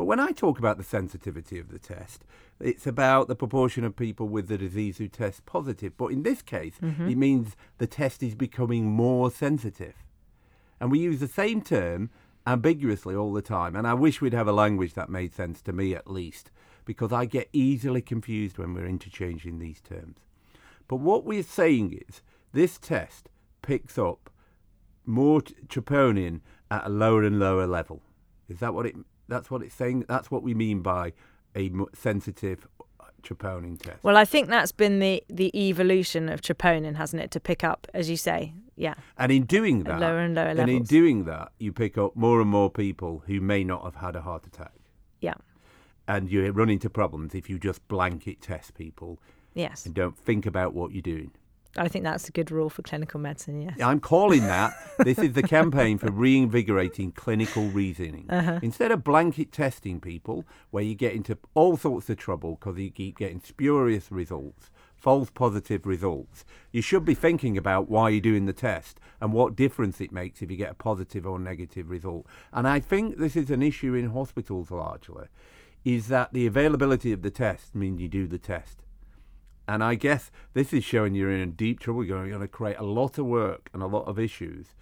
[0.01, 2.25] But when I talk about the sensitivity of the test,
[2.59, 5.95] it's about the proportion of people with the disease who test positive.
[5.99, 7.07] But in this case, mm-hmm.
[7.07, 9.93] it means the test is becoming more sensitive.
[10.81, 12.09] And we use the same term
[12.47, 13.77] ambiguously all the time.
[13.77, 16.51] And I wish we'd have a language that made sense to me at least,
[16.87, 20.21] because I get easily confused when we're interchanging these terms.
[20.89, 22.23] But what we're saying is
[22.55, 23.29] this test
[23.61, 24.31] picks up
[25.05, 28.01] more troponin at a lower and lower level.
[28.49, 28.97] Is that what it
[29.31, 30.05] that's what it's saying.
[30.09, 31.13] That's what we mean by
[31.57, 32.67] a sensitive
[33.01, 34.03] uh, troponin test.
[34.03, 37.31] Well, I think that's been the the evolution of troponin, hasn't it?
[37.33, 38.95] To pick up, as you say, yeah.
[39.19, 40.61] And in doing that, lower and lower levels.
[40.61, 43.97] and in doing that, you pick up more and more people who may not have
[43.97, 44.73] had a heart attack.
[45.21, 45.35] Yeah.
[46.09, 49.21] And you run into problems if you just blanket test people.
[49.55, 49.85] Yes.
[49.85, 51.33] And don't think about what you're doing.
[51.77, 53.81] I think that's a good rule for clinical medicine, yes.
[53.81, 54.75] I'm calling that.
[54.99, 58.27] this is the campaign for reinvigorating clinical reasoning.
[58.29, 58.59] Uh-huh.
[58.63, 62.91] Instead of blanket testing people, where you get into all sorts of trouble because you
[62.91, 68.47] keep getting spurious results, false positive results, you should be thinking about why you're doing
[68.47, 72.27] the test and what difference it makes if you get a positive or negative result.
[72.53, 75.27] And I think this is an issue in hospitals largely,
[75.85, 78.80] is that the availability of the test means you do the test.
[79.71, 82.05] And I guess this is showing you're in deep trouble.
[82.05, 84.75] You're going to create a lot of work and a lot of issues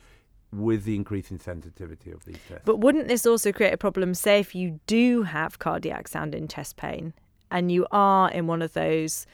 [0.50, 2.62] with the increasing sensitivity of these tests.
[2.64, 6.48] But wouldn't this also create a problem, say, if you do have cardiac sound sounding
[6.48, 7.12] chest pain
[7.50, 9.26] and you are in one of those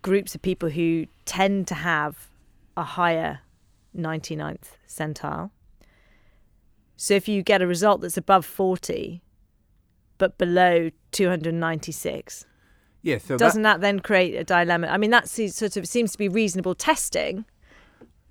[0.00, 2.30] groups of people who tend to have
[2.74, 3.40] a higher
[3.94, 5.50] 99th centile?
[6.96, 9.20] So if you get a result that's above 40
[10.16, 12.46] but below 296,
[13.02, 13.24] Yes.
[13.24, 14.88] So Doesn't that, that, then create a dilemma?
[14.88, 17.44] I mean, that sort of seems to be reasonable testing.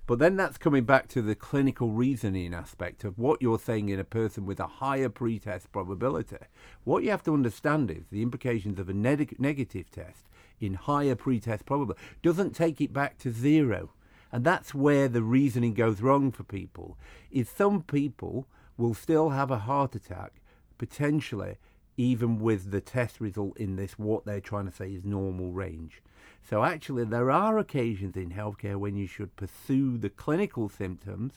[0.08, 4.00] But then that's coming back to the clinical reasoning aspect of what you're saying in
[4.00, 6.38] a person with a higher pretest probability.
[6.84, 10.24] What you have to understand is the implications of a neg- negative test
[10.60, 13.90] in higher pretest probability doesn't take it back to zero.
[14.32, 16.96] And that's where the reasoning goes wrong for people.
[17.30, 18.46] Is some people
[18.78, 20.40] will still have a heart attack
[20.78, 21.58] potentially
[21.98, 26.00] even with the test result in this, what they're trying to say is normal range.
[26.48, 31.34] So actually, there are occasions in healthcare when you should pursue the clinical symptoms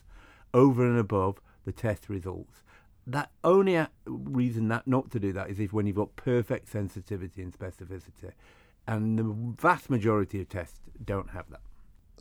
[0.53, 2.61] over and above the test results.
[3.07, 7.41] That only reason that not to do that is if when you've got perfect sensitivity
[7.41, 8.31] and specificity,
[8.87, 9.23] and the
[9.59, 11.61] vast majority of tests don't have that.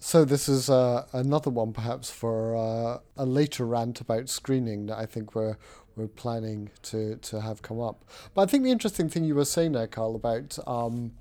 [0.03, 4.97] So this is uh, another one, perhaps for uh, a later rant about screening that
[4.97, 5.59] I think we're
[6.01, 8.05] we're planning to, to have come up.
[8.35, 11.13] But I think the interesting thing you were saying there, Carl, about um,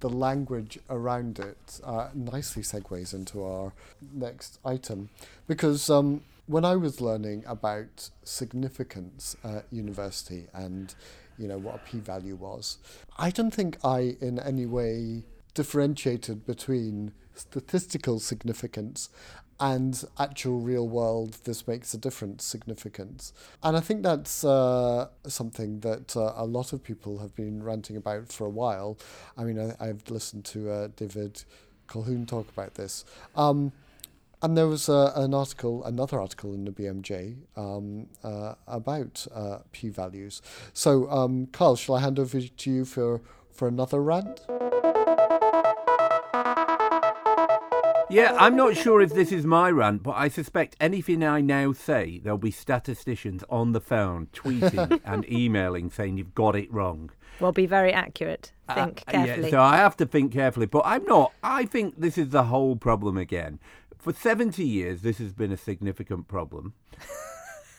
[0.00, 3.72] the language around it uh, nicely segues into our
[4.12, 5.08] next item.
[5.46, 10.94] Because um, when I was learning about significance at university and
[11.38, 12.78] you know what a p-value was,
[13.18, 19.10] I don't think I in any way differentiated between statistical significance
[19.58, 23.32] and actual real world this makes a difference significance.
[23.62, 27.96] And i think that's uh, something that uh, a lot of people have been ranting
[27.96, 28.98] about for a while.
[29.36, 31.44] I mean I, have listened to uh, david
[31.88, 33.04] colquhoun talk about this.
[33.34, 33.72] Um,
[34.42, 39.58] and there was uh, an article another article in the bmj um, uh, about uh,
[39.72, 40.42] p-values.
[40.74, 44.42] So um, carl shall i hand over to you for for another rant
[48.08, 51.72] Yeah, I'm not sure if this is my rant, but I suspect anything I now
[51.72, 57.10] say, there'll be statisticians on the phone tweeting and emailing saying you've got it wrong.
[57.40, 58.52] Well, be very accurate.
[58.68, 59.44] Uh, think uh, carefully.
[59.44, 61.32] Yeah, so I have to think carefully, but I'm not.
[61.42, 63.58] I think this is the whole problem again.
[63.98, 66.74] For 70 years, this has been a significant problem.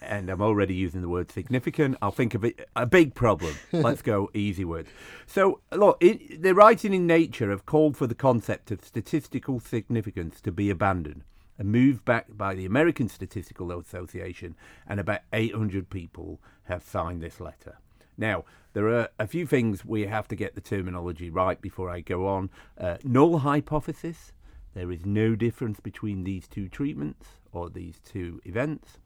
[0.01, 1.97] And I'm already using the word significant.
[2.01, 3.55] I'll think of it a big problem.
[3.71, 4.89] Let's go easy words.
[5.25, 10.41] So, look, it, the writing in Nature have called for the concept of statistical significance
[10.41, 11.23] to be abandoned
[11.60, 14.55] A move back by the American Statistical Association,
[14.88, 17.77] and about 800 people have signed this letter.
[18.17, 22.01] Now, there are a few things we have to get the terminology right before I
[22.01, 22.49] go on.
[22.77, 24.33] Uh, null hypothesis.
[24.73, 28.99] There is no difference between these two treatments or these two events.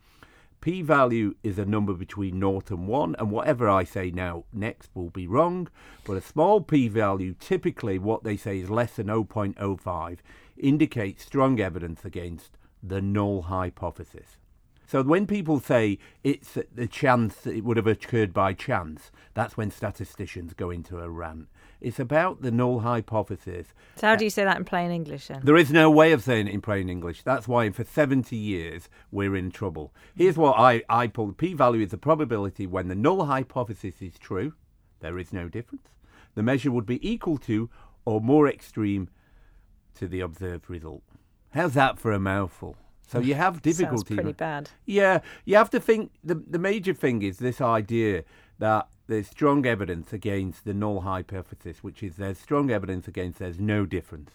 [0.62, 4.91] P value is a number between 0 and 1, and whatever I say now next
[4.93, 5.67] will be wrong.
[6.06, 10.19] But a small p value, typically what they say is less than 0.05,
[10.58, 14.38] indicates strong evidence against the null hypothesis.
[14.86, 19.71] So when people say it's the chance it would have occurred by chance, that's when
[19.71, 21.47] statisticians go into a rant.
[21.82, 23.74] It's about the null hypothesis.
[23.96, 25.41] So how do uh, you say that in plain English then?
[25.44, 27.24] There is no way of saying it in plain English.
[27.24, 29.91] That's why for 70 years we're in trouble.
[30.15, 31.28] Here's what I, I pull.
[31.28, 34.54] The p-value is the probability when the null hypothesis is true,
[35.00, 35.88] there is no difference.
[36.36, 37.70] The measure would be equal to
[38.06, 39.10] or more extreme
[39.96, 41.02] to the observed result.
[41.52, 42.78] How's that for a mouthful?
[43.08, 44.15] So you have difficulty.
[44.15, 44.70] Sounds pretty bad.
[44.86, 46.12] Yeah, you have to think.
[46.24, 48.24] The the major thing is this idea
[48.62, 53.60] that there's strong evidence against the null hypothesis, which is there's strong evidence against there's
[53.60, 54.30] no difference.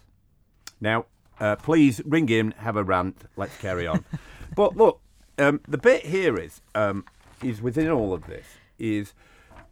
[0.80, 1.06] Now,
[1.38, 3.22] uh, please ring in, have a rant.
[3.36, 4.04] Let's carry on.
[4.56, 5.00] but look,
[5.38, 7.04] um, the bit here is um,
[7.40, 8.46] is within all of this
[8.80, 9.14] is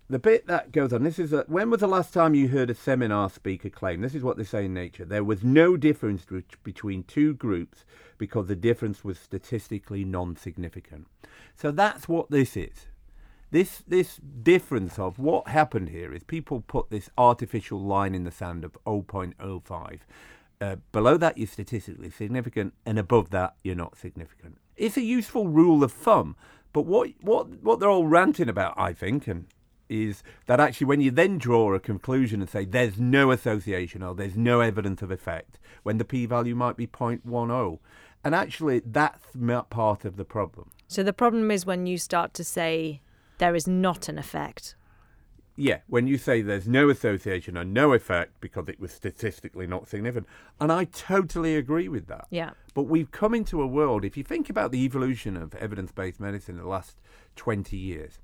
[0.08, 1.02] the bit that goes on.
[1.02, 4.02] This is a, when was the last time you heard a seminar speaker claim?
[4.02, 5.04] This is what they say in Nature.
[5.04, 6.24] There was no difference
[6.62, 7.84] between two groups
[8.18, 11.08] because the difference was statistically non-significant.
[11.56, 12.86] So that's what this is.
[13.54, 18.32] This this difference of what happened here is people put this artificial line in the
[18.32, 20.00] sand of 0.05.
[20.60, 24.58] Uh, below that, you're statistically significant, and above that, you're not significant.
[24.76, 26.34] It's a useful rule of thumb,
[26.72, 29.46] but what what what they're all ranting about, I think, and
[29.88, 34.16] is that actually when you then draw a conclusion and say there's no association or
[34.16, 37.78] there's no evidence of effect, when the p-value might be 0.10,
[38.24, 39.22] and actually that's
[39.70, 40.72] part of the problem.
[40.88, 43.00] So the problem is when you start to say
[43.38, 44.76] there is not an effect.
[45.56, 49.88] Yeah, when you say there's no association or no effect because it was statistically not
[49.88, 50.26] significant.
[50.60, 52.26] And I totally agree with that.
[52.30, 52.50] Yeah.
[52.74, 56.18] But we've come into a world, if you think about the evolution of evidence based
[56.18, 56.96] medicine in the last
[57.36, 58.18] 20 years,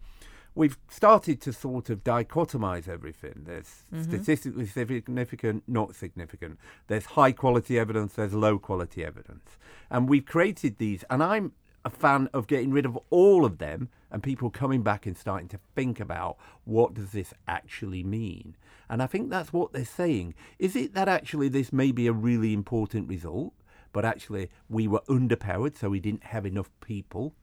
[0.56, 3.44] we've started to sort of dichotomize everything.
[3.46, 4.02] There's mm-hmm.
[4.02, 6.58] statistically significant, not significant.
[6.88, 9.56] There's high quality evidence, there's low quality evidence.
[9.88, 11.52] And we've created these, and I'm
[11.84, 15.48] a fan of getting rid of all of them and people coming back and starting
[15.48, 18.56] to think about what does this actually mean.
[18.88, 20.34] And I think that's what they're saying.
[20.58, 23.54] Is it that actually this may be a really important result,
[23.92, 27.34] but actually we were underpowered, so we didn't have enough people?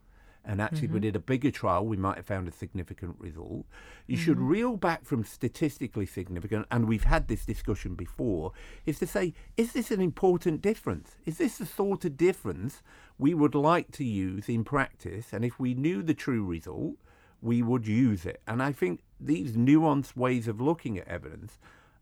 [0.47, 0.93] and actually mm-hmm.
[0.93, 3.65] we did a bigger trial, we might have found a significant result.
[4.07, 4.25] You mm-hmm.
[4.25, 8.53] should reel back from statistically significant, and we've had this discussion before,
[8.85, 11.17] is to say, is this an important difference?
[11.25, 12.81] Is this the sort of difference
[13.17, 15.33] we would like to use in practice?
[15.33, 16.95] And if we knew the true result,
[17.41, 18.41] we would use it.
[18.47, 21.59] And I think these nuanced ways of looking at evidence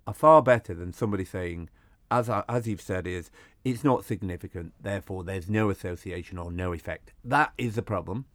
[0.08, 1.70] are far better than somebody saying,
[2.12, 3.32] as I, as you've said, is
[3.64, 7.14] it's not significant, therefore there's no association or no effect.
[7.24, 8.26] That is the problem.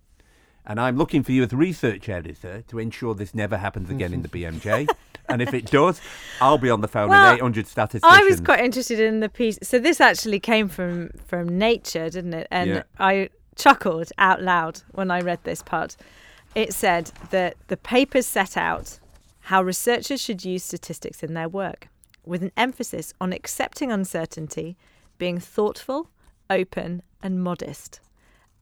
[0.66, 4.22] And I'm looking for you as research editor to ensure this never happens again in
[4.22, 4.88] the BMJ.
[5.30, 6.00] and if it does,
[6.40, 8.20] I'll be on the phone well, with 800 statisticians.
[8.20, 9.58] I was quite interested in the piece.
[9.62, 12.48] So this actually came from from Nature, didn't it?
[12.50, 12.82] And yeah.
[12.98, 15.96] I chuckled out loud when I read this part.
[16.54, 18.98] It said that the papers set out
[19.42, 21.88] how researchers should use statistics in their work,
[22.24, 24.76] with an emphasis on accepting uncertainty,
[25.18, 26.10] being thoughtful,
[26.48, 28.00] open, and modest.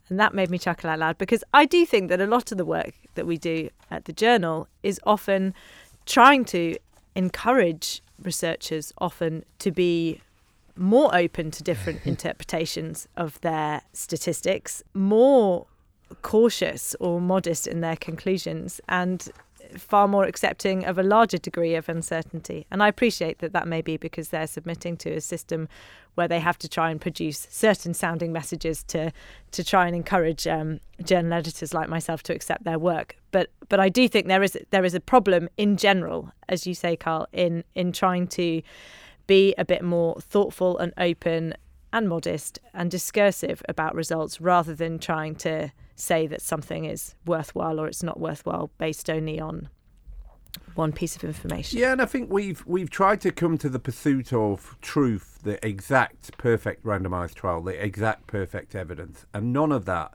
[0.09, 2.59] And that made me chuckle out loud because I do think that a lot of
[2.59, 5.55] the work that we do at the journal is often
[6.09, 6.75] trying to
[7.15, 10.21] encourage researchers often to be
[10.75, 15.67] more open to different interpretations of their statistics, more
[16.23, 19.29] cautious or modest in their conclusions, and
[19.77, 22.67] far more accepting of a larger degree of uncertainty.
[22.71, 25.69] And I appreciate that that may be because they're submitting to a system
[26.15, 29.13] where they have to try and produce certain sounding messages to
[29.51, 33.18] to try and encourage um, journal editors like myself to accept their work.
[33.31, 36.75] But but I do think there is there is a problem in general, as you
[36.75, 38.63] say, Carl, in in trying to
[39.27, 41.55] be a bit more thoughtful and open
[41.93, 47.81] and modest and discursive about results rather than trying to say that something is worthwhile
[47.81, 49.69] or it's not worthwhile based only on
[50.75, 51.79] one piece of information.
[51.79, 55.65] Yeah, and I think we've we've tried to come to the pursuit of truth, the
[55.67, 60.15] exact perfect randomized trial, the exact perfect evidence, and none of that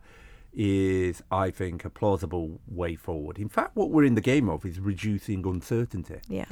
[0.54, 3.40] is, I think, a plausible way forward.
[3.40, 6.20] In fact, what we're in the game of is reducing uncertainty.
[6.28, 6.46] Yeah.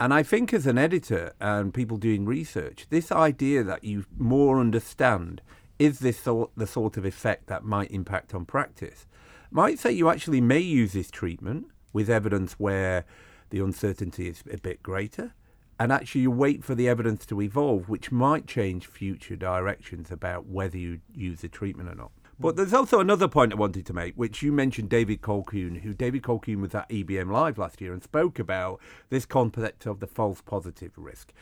[0.00, 4.58] And I think, as an editor and people doing research, this idea that you more
[4.58, 5.40] understand
[5.78, 9.06] is this sort, the sort of effect that might impact on practice
[9.50, 13.04] might say you actually may use this treatment with evidence where
[13.50, 15.32] the uncertainty is a bit greater
[15.78, 20.46] and actually you wait for the evidence to evolve, which might change future directions about
[20.46, 22.12] whether you use the treatment or not.
[22.38, 25.94] But there's also another point I wanted to make, which you mentioned David Colquhoun, who
[25.94, 30.06] David Colquhoun was at EBM Live last year and spoke about this concept of the
[30.06, 31.32] false positive risk.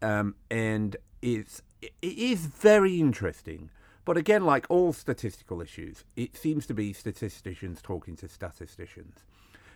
[0.00, 3.70] Um, and it's, it is very interesting.
[4.04, 9.24] But again, like all statistical issues, it seems to be statisticians talking to statisticians.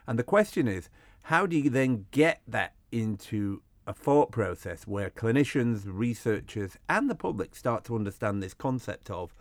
[0.06, 0.88] And the question is,
[1.22, 7.14] how do you then get that into a thought process where clinicians, researchers, and the
[7.14, 9.34] public start to understand this concept of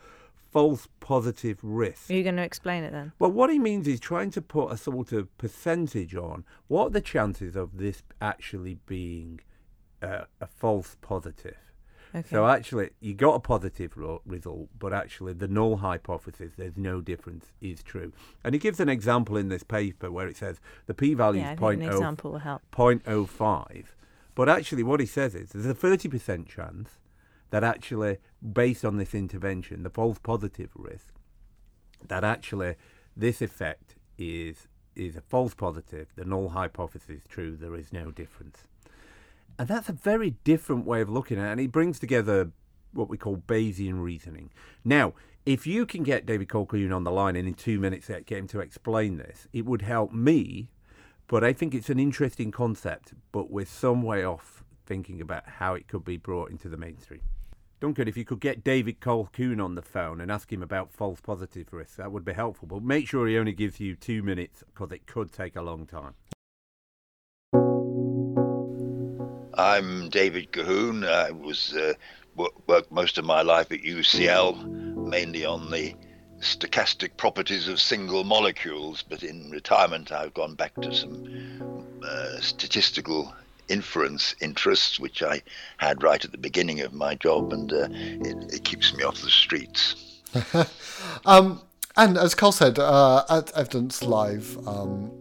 [0.51, 2.09] false positive risk.
[2.09, 3.13] Are you going to explain it then?
[3.19, 6.91] Well, what he means is trying to put a sort of percentage on what are
[6.91, 9.39] the chances of this actually being
[10.01, 11.57] uh, a false positive.
[12.13, 12.27] Okay.
[12.29, 16.99] So actually, you got a positive ro- result, but actually the null hypothesis, there's no
[16.99, 18.11] difference, is true.
[18.43, 21.59] And he gives an example in this paper where it says the p-value yeah, is
[21.59, 23.85] 0.05.
[24.35, 26.97] But actually, what he says is there's a 30% chance
[27.51, 31.13] that actually, based on this intervention, the false positive risk,
[32.07, 32.75] that actually
[33.15, 36.07] this effect is is a false positive.
[36.15, 37.55] The null hypothesis is true.
[37.55, 38.67] There is no difference,
[39.59, 41.51] and that's a very different way of looking at it.
[41.51, 42.51] And he brings together
[42.93, 44.49] what we call Bayesian reasoning.
[44.83, 45.13] Now,
[45.45, 48.47] if you can get David Colquhoun on the line and in two minutes get him
[48.47, 50.69] to explain this, it would help me.
[51.27, 55.73] But I think it's an interesting concept, but we're some way off thinking about how
[55.73, 57.21] it could be brought into the mainstream.
[57.81, 61.19] Duncan, if you could get David Colquhoun on the phone and ask him about false
[61.19, 62.67] positive risks, that would be helpful.
[62.67, 65.87] But make sure he only gives you two minutes because it could take a long
[65.87, 66.13] time.
[69.57, 71.07] I'm David Colquhoun.
[71.07, 71.93] I was uh,
[72.67, 74.63] worked most of my life at UCL,
[75.07, 75.95] mainly on the
[76.39, 79.03] stochastic properties of single molecules.
[79.09, 83.33] But in retirement, I've gone back to some uh, statistical
[83.71, 85.41] inference interests, which I
[85.77, 89.21] had right at the beginning of my job, and uh, it, it, keeps me off
[89.21, 90.21] the streets.
[91.25, 91.61] um,
[91.95, 95.11] and as Carl said, uh, at Evidence Live, um,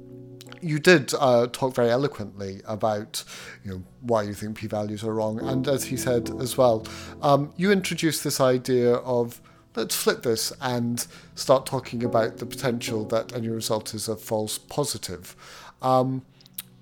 [0.60, 3.24] you did uh, talk very eloquently about
[3.64, 6.86] you know why you think p-values are wrong, and as he said as well,
[7.22, 9.40] um, you introduced this idea of
[9.76, 14.58] let's flip this and start talking about the potential that any result is a false
[14.58, 15.36] positive.
[15.80, 16.22] Um,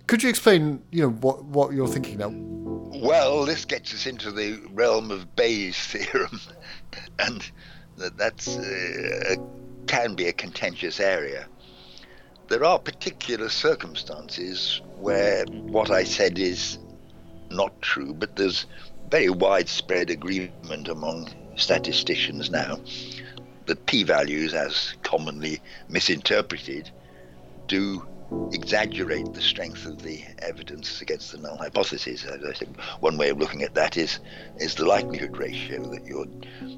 [0.09, 2.33] could you explain, you know, what what you're thinking now?
[2.99, 6.41] Well, this gets us into the realm of Bayes' theorem,
[7.21, 7.49] and
[7.99, 9.37] that that's uh,
[9.87, 11.47] can be a contentious area.
[12.49, 16.79] There are particular circumstances where what I said is
[17.51, 18.65] not true, but there's
[19.11, 22.81] very widespread agreement among statisticians now
[23.67, 26.91] that p-values, as commonly misinterpreted,
[27.67, 28.07] do
[28.53, 32.25] exaggerate the strength of the evidence against the null hypothesis.
[32.25, 34.21] As I said, one way of looking at that is
[34.59, 36.27] is the likelihood ratio that your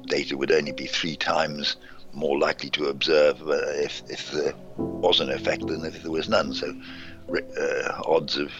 [0.07, 1.77] data would only be three times
[2.13, 6.29] more likely to observe uh, if if there was an effect than if there was
[6.29, 6.53] none.
[6.53, 6.73] So
[7.29, 8.51] uh, odds of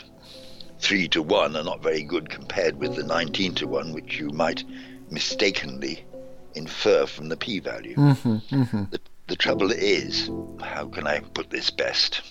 [0.79, 4.29] three to one are not very good compared with the 19 to one, which you
[4.29, 4.63] might
[5.09, 6.03] mistakenly
[6.55, 7.95] infer from the p-value.
[7.95, 8.83] Mm-hmm, mm-hmm.
[8.89, 10.29] The, the trouble is,
[10.59, 12.21] how can I put this best?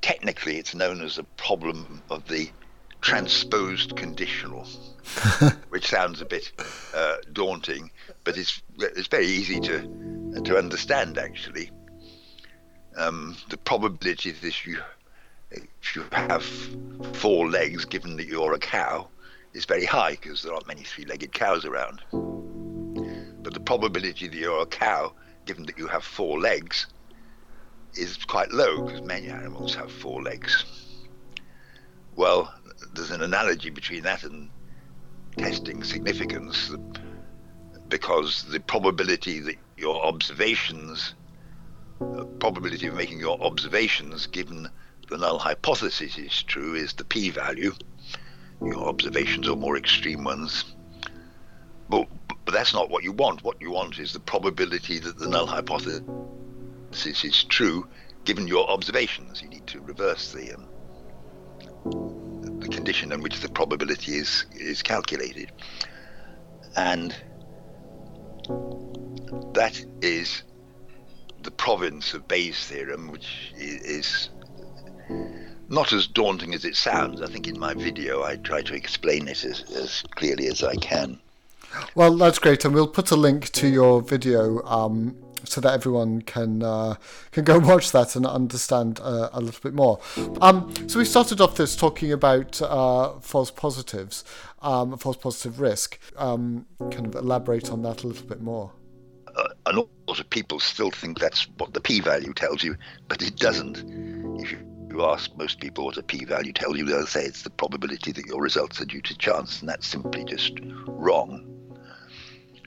[0.00, 2.50] Technically it's known as a problem of the
[3.00, 4.64] transposed conditional,
[5.70, 6.52] which sounds a bit
[6.94, 7.90] uh, daunting,
[8.24, 11.70] but it's it's very easy to to understand actually.
[12.96, 14.78] Um, the probability that you
[15.50, 16.44] if you have
[17.14, 19.08] four legs, given that you're a cow,
[19.52, 22.02] is very high because there aren't many three-legged cows around.
[23.42, 25.12] But the probability that you're a cow,
[25.46, 26.86] given that you have four legs,
[27.94, 30.64] is quite low because many animals have four legs.
[32.16, 32.52] Well,
[32.94, 34.50] there's an analogy between that and
[35.36, 36.74] testing significance
[37.88, 41.14] because the probability that your observations,
[42.38, 44.68] probability of making your observations given
[45.08, 47.72] the null hypothesis is true is the p-value.
[48.62, 50.64] Your observations are more extreme ones.
[51.88, 52.06] But,
[52.44, 53.42] but that's not what you want.
[53.42, 56.02] What you want is the probability that the null hypothesis
[56.90, 57.86] this is true
[58.24, 59.42] given your observations.
[59.42, 60.68] You need to reverse the um,
[62.60, 65.52] the condition in which the probability is is calculated,
[66.76, 67.14] and
[69.54, 70.42] that is
[71.42, 74.28] the province of Bayes' theorem, which is
[75.68, 77.22] not as daunting as it sounds.
[77.22, 80.74] I think in my video I try to explain it as, as clearly as I
[80.76, 81.20] can.
[81.94, 86.22] Well, that's great, and we'll put a link to your video um, so that everyone
[86.22, 86.94] can uh,
[87.32, 90.00] can go watch that and understand uh, a little bit more.
[90.40, 94.24] Um, so we started off this talking about uh, false positives,
[94.62, 95.98] um, false positive risk.
[96.16, 98.72] Um, kind of elaborate on that a little bit more.
[99.36, 99.76] Uh, an
[100.10, 102.76] lot of people still think that's what the p-value tells you,
[103.06, 103.78] but it doesn't.
[104.40, 108.10] If you ask most people what a p-value tells you, they'll say it's the probability
[108.10, 111.46] that your results are due to chance, and that's simply just wrong.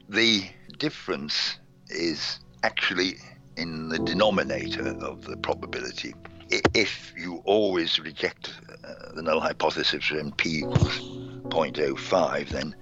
[0.08, 0.44] The
[0.78, 1.60] difference
[1.90, 3.16] is actually
[3.58, 6.14] in the denominator of the probability.
[6.50, 8.54] If you always reject
[8.84, 11.00] uh, the null hypothesis when p equals
[11.50, 12.76] 0.05, then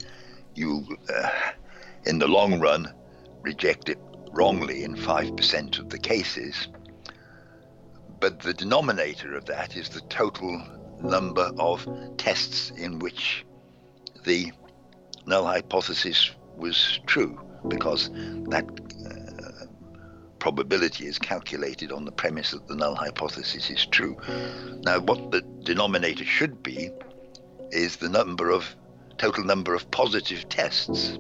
[0.56, 1.30] you, uh,
[2.06, 2.94] in the long run,
[3.42, 4.00] reject it
[4.32, 6.68] wrongly in 5% of the cases.
[8.20, 10.62] But the denominator of that is the total
[11.02, 13.46] number of tests in which
[14.24, 14.52] the
[15.26, 18.10] null hypothesis was true, because
[18.50, 18.66] that
[20.42, 24.18] probability is calculated on the premise that the null hypothesis is true.
[24.84, 26.90] Now, what the denominator should be
[27.70, 28.76] is the number of
[29.20, 31.20] total number of positive tests,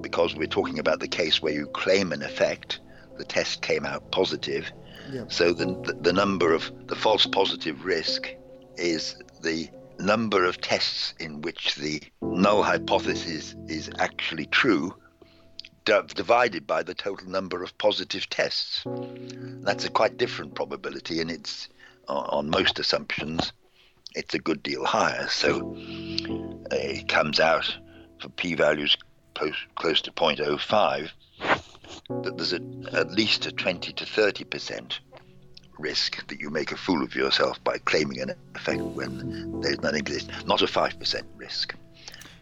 [0.00, 2.80] because we're talking about the case where you claim an effect,
[3.18, 4.72] the test came out positive.
[5.12, 5.24] Yeah.
[5.28, 8.28] So the, the the number of the false positive risk
[8.76, 9.68] is the
[9.98, 14.94] number of tests in which the null hypothesis is actually true
[16.14, 18.84] divided by the total number of positive tests.
[18.86, 21.68] That's a quite different probability, and it's
[22.08, 23.52] on most assumptions,
[24.14, 25.28] it's a good deal higher.
[25.28, 25.76] So
[26.72, 27.76] uh, it comes out
[28.20, 28.96] for p-values
[29.34, 31.10] close, close to 0.05
[32.22, 32.60] that there's a,
[32.92, 35.00] at least a 20 to 30 percent
[35.78, 39.94] risk that you make a fool of yourself by claiming an effect when there's none
[39.94, 41.74] exist, not a 5% risk.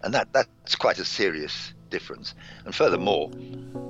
[0.03, 2.34] And that, that's quite a serious difference.
[2.64, 3.30] And furthermore,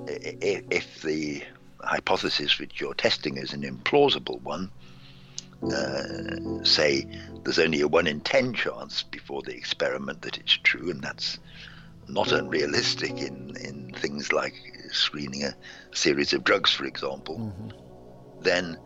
[0.07, 1.43] if the
[1.81, 4.71] hypothesis which you're testing is an implausible one,
[5.63, 7.07] uh, say
[7.43, 11.39] there's only a 1 in 10 chance before the experiment that it's true, and that's
[12.09, 14.55] not unrealistic in, in things like
[14.91, 15.55] screening a
[15.93, 17.39] series of drugs, for example.
[17.39, 17.87] Mm-hmm
[18.47, 18.79] then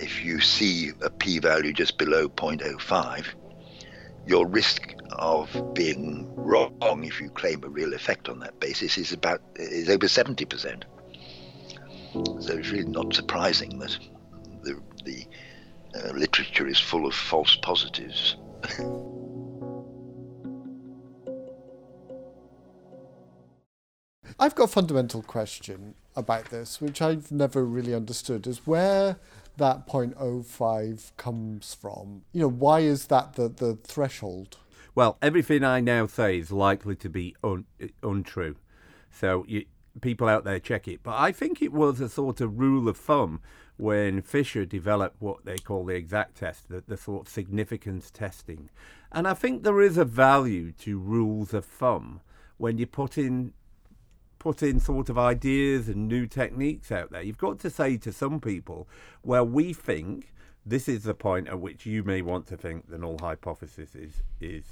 [0.00, 3.26] if you see a p-value just below 0.05,
[4.26, 9.12] your risk of being wrong if you claim a real effect on that basis is
[9.12, 10.84] about is over 70%.
[12.12, 13.96] So it's really not surprising that
[14.62, 15.24] the, the
[15.94, 18.36] uh, literature is full of false positives.
[24.40, 29.16] I've got a fundamental question about this, which I've never really understood, is where
[29.56, 32.22] that 0.05 comes from.
[32.32, 34.56] You know, why is that the, the threshold?
[34.94, 37.66] Well, everything I now say is likely to be un-
[38.02, 38.56] untrue.
[39.10, 39.66] So you,
[40.00, 41.02] people out there check it.
[41.02, 43.40] But I think it was a sort of rule of thumb
[43.76, 48.68] when Fisher developed what they call the exact test, the, the sort of significance testing.
[49.10, 52.20] And I think there is a value to rules of thumb
[52.58, 53.54] when you put in
[54.40, 57.22] put in sort of ideas and new techniques out there.
[57.22, 58.88] You've got to say to some people,
[59.22, 60.32] well, we think
[60.66, 64.22] this is the point at which you may want to think the null hypothesis is,
[64.40, 64.64] is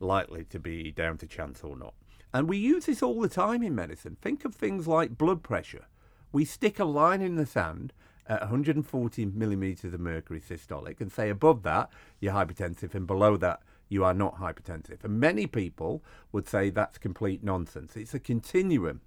[0.00, 1.92] likely to be down to chance or not.
[2.32, 4.16] And we use this all the time in medicine.
[4.22, 5.86] Think of things like blood pressure.
[6.32, 7.92] We stick a line in the sand
[8.28, 11.88] at 140 millimeters of mercury systolic and say above that
[12.20, 15.04] you're hypertensive and below that you are not hypertensive.
[15.04, 16.02] And many people
[16.32, 17.96] would say that's complete nonsense.
[17.96, 19.00] It's a continuum.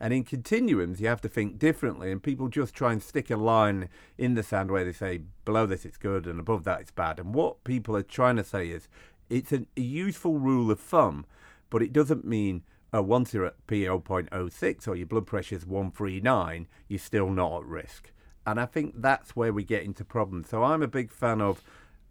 [0.00, 3.36] And in continuums, you have to think differently, and people just try and stick a
[3.36, 3.88] line
[4.18, 7.18] in the sand where they say, below this it's good, and above that it's bad.
[7.18, 8.88] And what people are trying to say is,
[9.30, 11.26] it's a useful rule of thumb,
[11.70, 12.62] but it doesn't mean
[12.94, 17.62] uh, once you're at P 0.06 or your blood pressure is 139, you're still not
[17.62, 18.12] at risk.
[18.46, 20.50] And I think that's where we get into problems.
[20.50, 21.62] So I'm a big fan of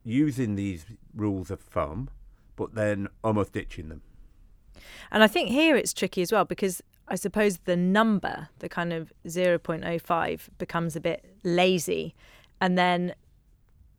[0.03, 2.09] using these rules of thumb,
[2.55, 4.01] but then almost ditching them.
[5.11, 8.93] And I think here it's tricky as well because I suppose the number, the kind
[8.93, 12.15] of 0.05, becomes a bit lazy.
[12.61, 13.13] And then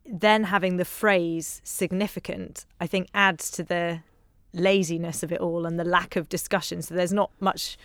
[0.05, 4.01] then having the phrase significant, I think adds to the
[4.53, 6.81] laziness of it all and the lack of discussion.
[6.81, 7.77] So there's not much.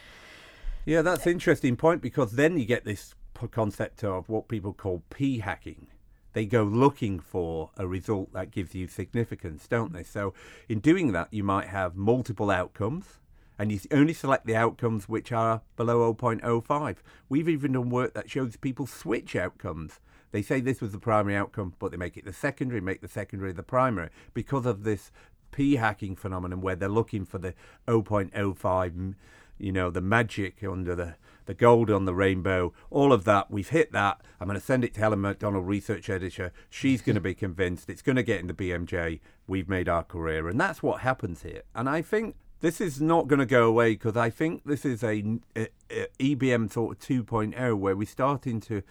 [0.85, 3.15] Yeah, that's an interesting point because then you get this
[3.51, 5.87] concept of what people call p hacking.
[6.33, 10.05] They go looking for a result that gives you significance, don't they?
[10.05, 10.35] So
[10.69, 13.19] in doing that, you might have multiple outcomes
[13.61, 16.97] and you only select the outcomes which are below 0.05.
[17.29, 20.01] We've even done work that shows people switch outcomes.
[20.33, 23.09] They say this was the primary outcome, but they make it the secondary, make the
[23.09, 25.13] secondary the primary because of this
[25.53, 27.53] p hacking phenomenon where they're looking for the
[27.87, 29.15] 0.05,
[29.59, 33.51] you know, the magic under the the gold on the rainbow, all of that.
[33.51, 34.23] We've hit that.
[34.41, 36.53] I'm going to send it to Helen Macdonald, research editor.
[36.71, 37.91] She's going to be convinced.
[37.91, 39.21] It's going to get in the BMJ.
[39.47, 40.49] We've made our career.
[40.49, 41.63] And that's what happens here.
[41.75, 45.03] And I think this is not going to go away because I think this is
[45.03, 48.83] a, a, a EBM sort of 2.0 where we're starting to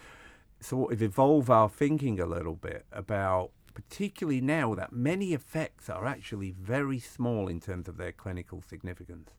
[0.59, 6.05] sort of evolve our thinking a little bit about particularly now that many effects are
[6.05, 9.29] actually very small in terms of their clinical significance.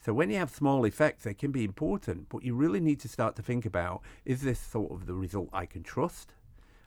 [0.00, 3.08] So when you have small effects, they can be important, but you really need to
[3.08, 6.32] start to think about: is this sort of the result I can trust?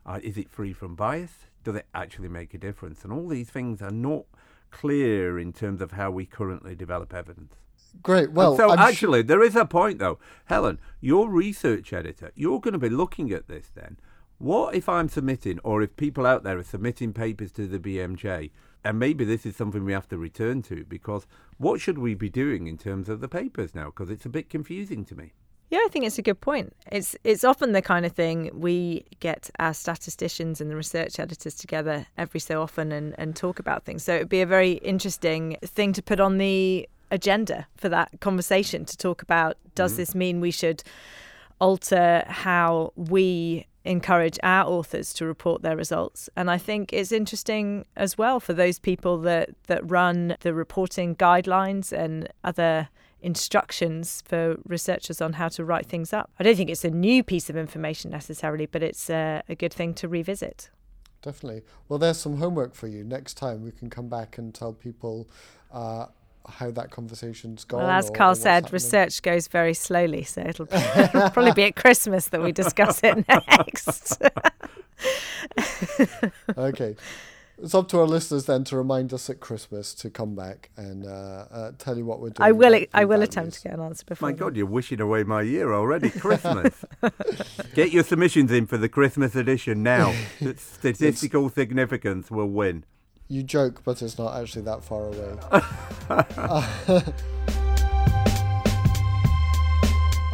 [0.06, 1.46] Uh, is it free from bias?
[1.64, 3.04] Does it actually make a difference?
[3.04, 4.26] And all these things are not
[4.72, 7.54] clear in terms of how we currently develop evidence.
[8.02, 8.32] Great.
[8.32, 10.80] Well, and so I'm actually, sh- there is a point though, Helen.
[11.02, 13.98] Your research editor, you're going to be looking at this then.
[14.38, 18.50] What if I'm submitting, or if people out there are submitting papers to the BMJ?
[18.84, 22.30] and maybe this is something we have to return to because what should we be
[22.30, 23.86] doing in terms of the papers now?
[23.86, 25.34] Because it's a bit confusing to me.
[25.72, 26.76] Yeah, I think it's a good point.
[26.92, 31.56] It's it's often the kind of thing we get our statisticians and the research editors
[31.56, 34.04] together every so often and, and talk about things.
[34.04, 38.84] So it'd be a very interesting thing to put on the agenda for that conversation
[38.84, 40.02] to talk about does mm-hmm.
[40.02, 40.84] this mean we should
[41.62, 46.30] alter how we encourage our authors to report their results.
[46.36, 51.16] And I think it's interesting as well for those people that, that run the reporting
[51.16, 52.90] guidelines and other
[53.22, 56.32] instructions for researchers on how to write things up.
[56.40, 59.74] I don't think it's a new piece of information necessarily, but it's a, a good
[59.74, 60.70] thing to revisit.
[61.22, 61.62] Definitely.
[61.88, 63.04] Well, there's some homework for you.
[63.04, 65.30] Next time we can come back and tell people
[65.72, 66.08] uh,
[66.48, 67.82] how that conversation's gone.
[67.82, 68.74] Well, as Carl said, happening.
[68.74, 73.26] research goes very slowly, so it'll, it'll probably be at Christmas that we discuss it
[73.30, 74.22] next.
[76.58, 76.96] okay.
[77.64, 81.06] It's up to our listeners then to remind us at Christmas to come back and
[81.06, 82.48] uh, uh, tell you what we're doing.
[82.48, 82.86] I will.
[82.92, 84.30] I will attempt to get an answer before.
[84.30, 86.10] My God, you're wishing away my year already.
[86.10, 86.84] Christmas.
[87.76, 90.12] get your submissions in for the Christmas edition now.
[90.58, 92.84] Statistical it's, significance will win
[93.32, 95.38] you joke, but it's not actually that far away.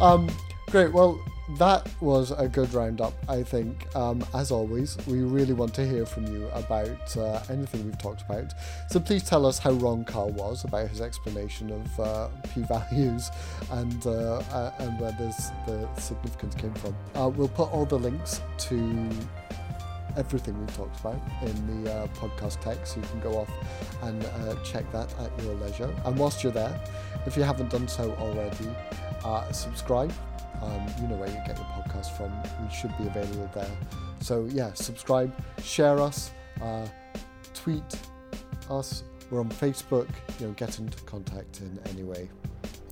[0.00, 0.28] um,
[0.70, 0.92] great.
[0.92, 1.20] Well,
[1.56, 3.94] that was a good roundup, I think.
[3.96, 8.22] Um, as always, we really want to hear from you about uh, anything we've talked
[8.22, 8.52] about.
[8.90, 13.30] So please tell us how wrong Carl was about his explanation of uh, p-values
[13.70, 16.94] and uh, uh and where this, the significance came from.
[17.14, 19.10] Uh, we'll put all the links to
[20.16, 22.94] everything we've talked about in the uh, podcast text.
[22.94, 23.50] So you can go off
[24.02, 25.94] and uh, check that at your leisure.
[26.04, 26.78] And whilst you're there,
[27.24, 28.68] if you haven't done so already,
[29.24, 30.12] uh, subscribe.
[30.62, 32.32] Um, you know where you get your podcast from.
[32.62, 33.70] We should be available there.
[34.20, 35.32] So yeah, subscribe,
[35.62, 36.30] share us,
[36.60, 36.86] uh,
[37.54, 37.82] tweet
[38.70, 39.04] us.
[39.30, 40.08] We're on Facebook.
[40.40, 42.28] You know, get into contact in any way.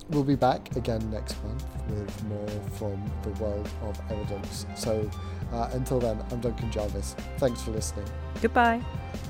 [0.09, 2.47] We'll be back again next month with more
[2.77, 4.65] from the world of evidence.
[4.75, 5.09] So
[5.51, 7.15] uh, until then, I'm Duncan Jarvis.
[7.37, 8.05] Thanks for listening.
[8.41, 8.81] Goodbye.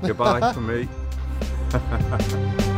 [0.01, 0.87] Goodbye from me.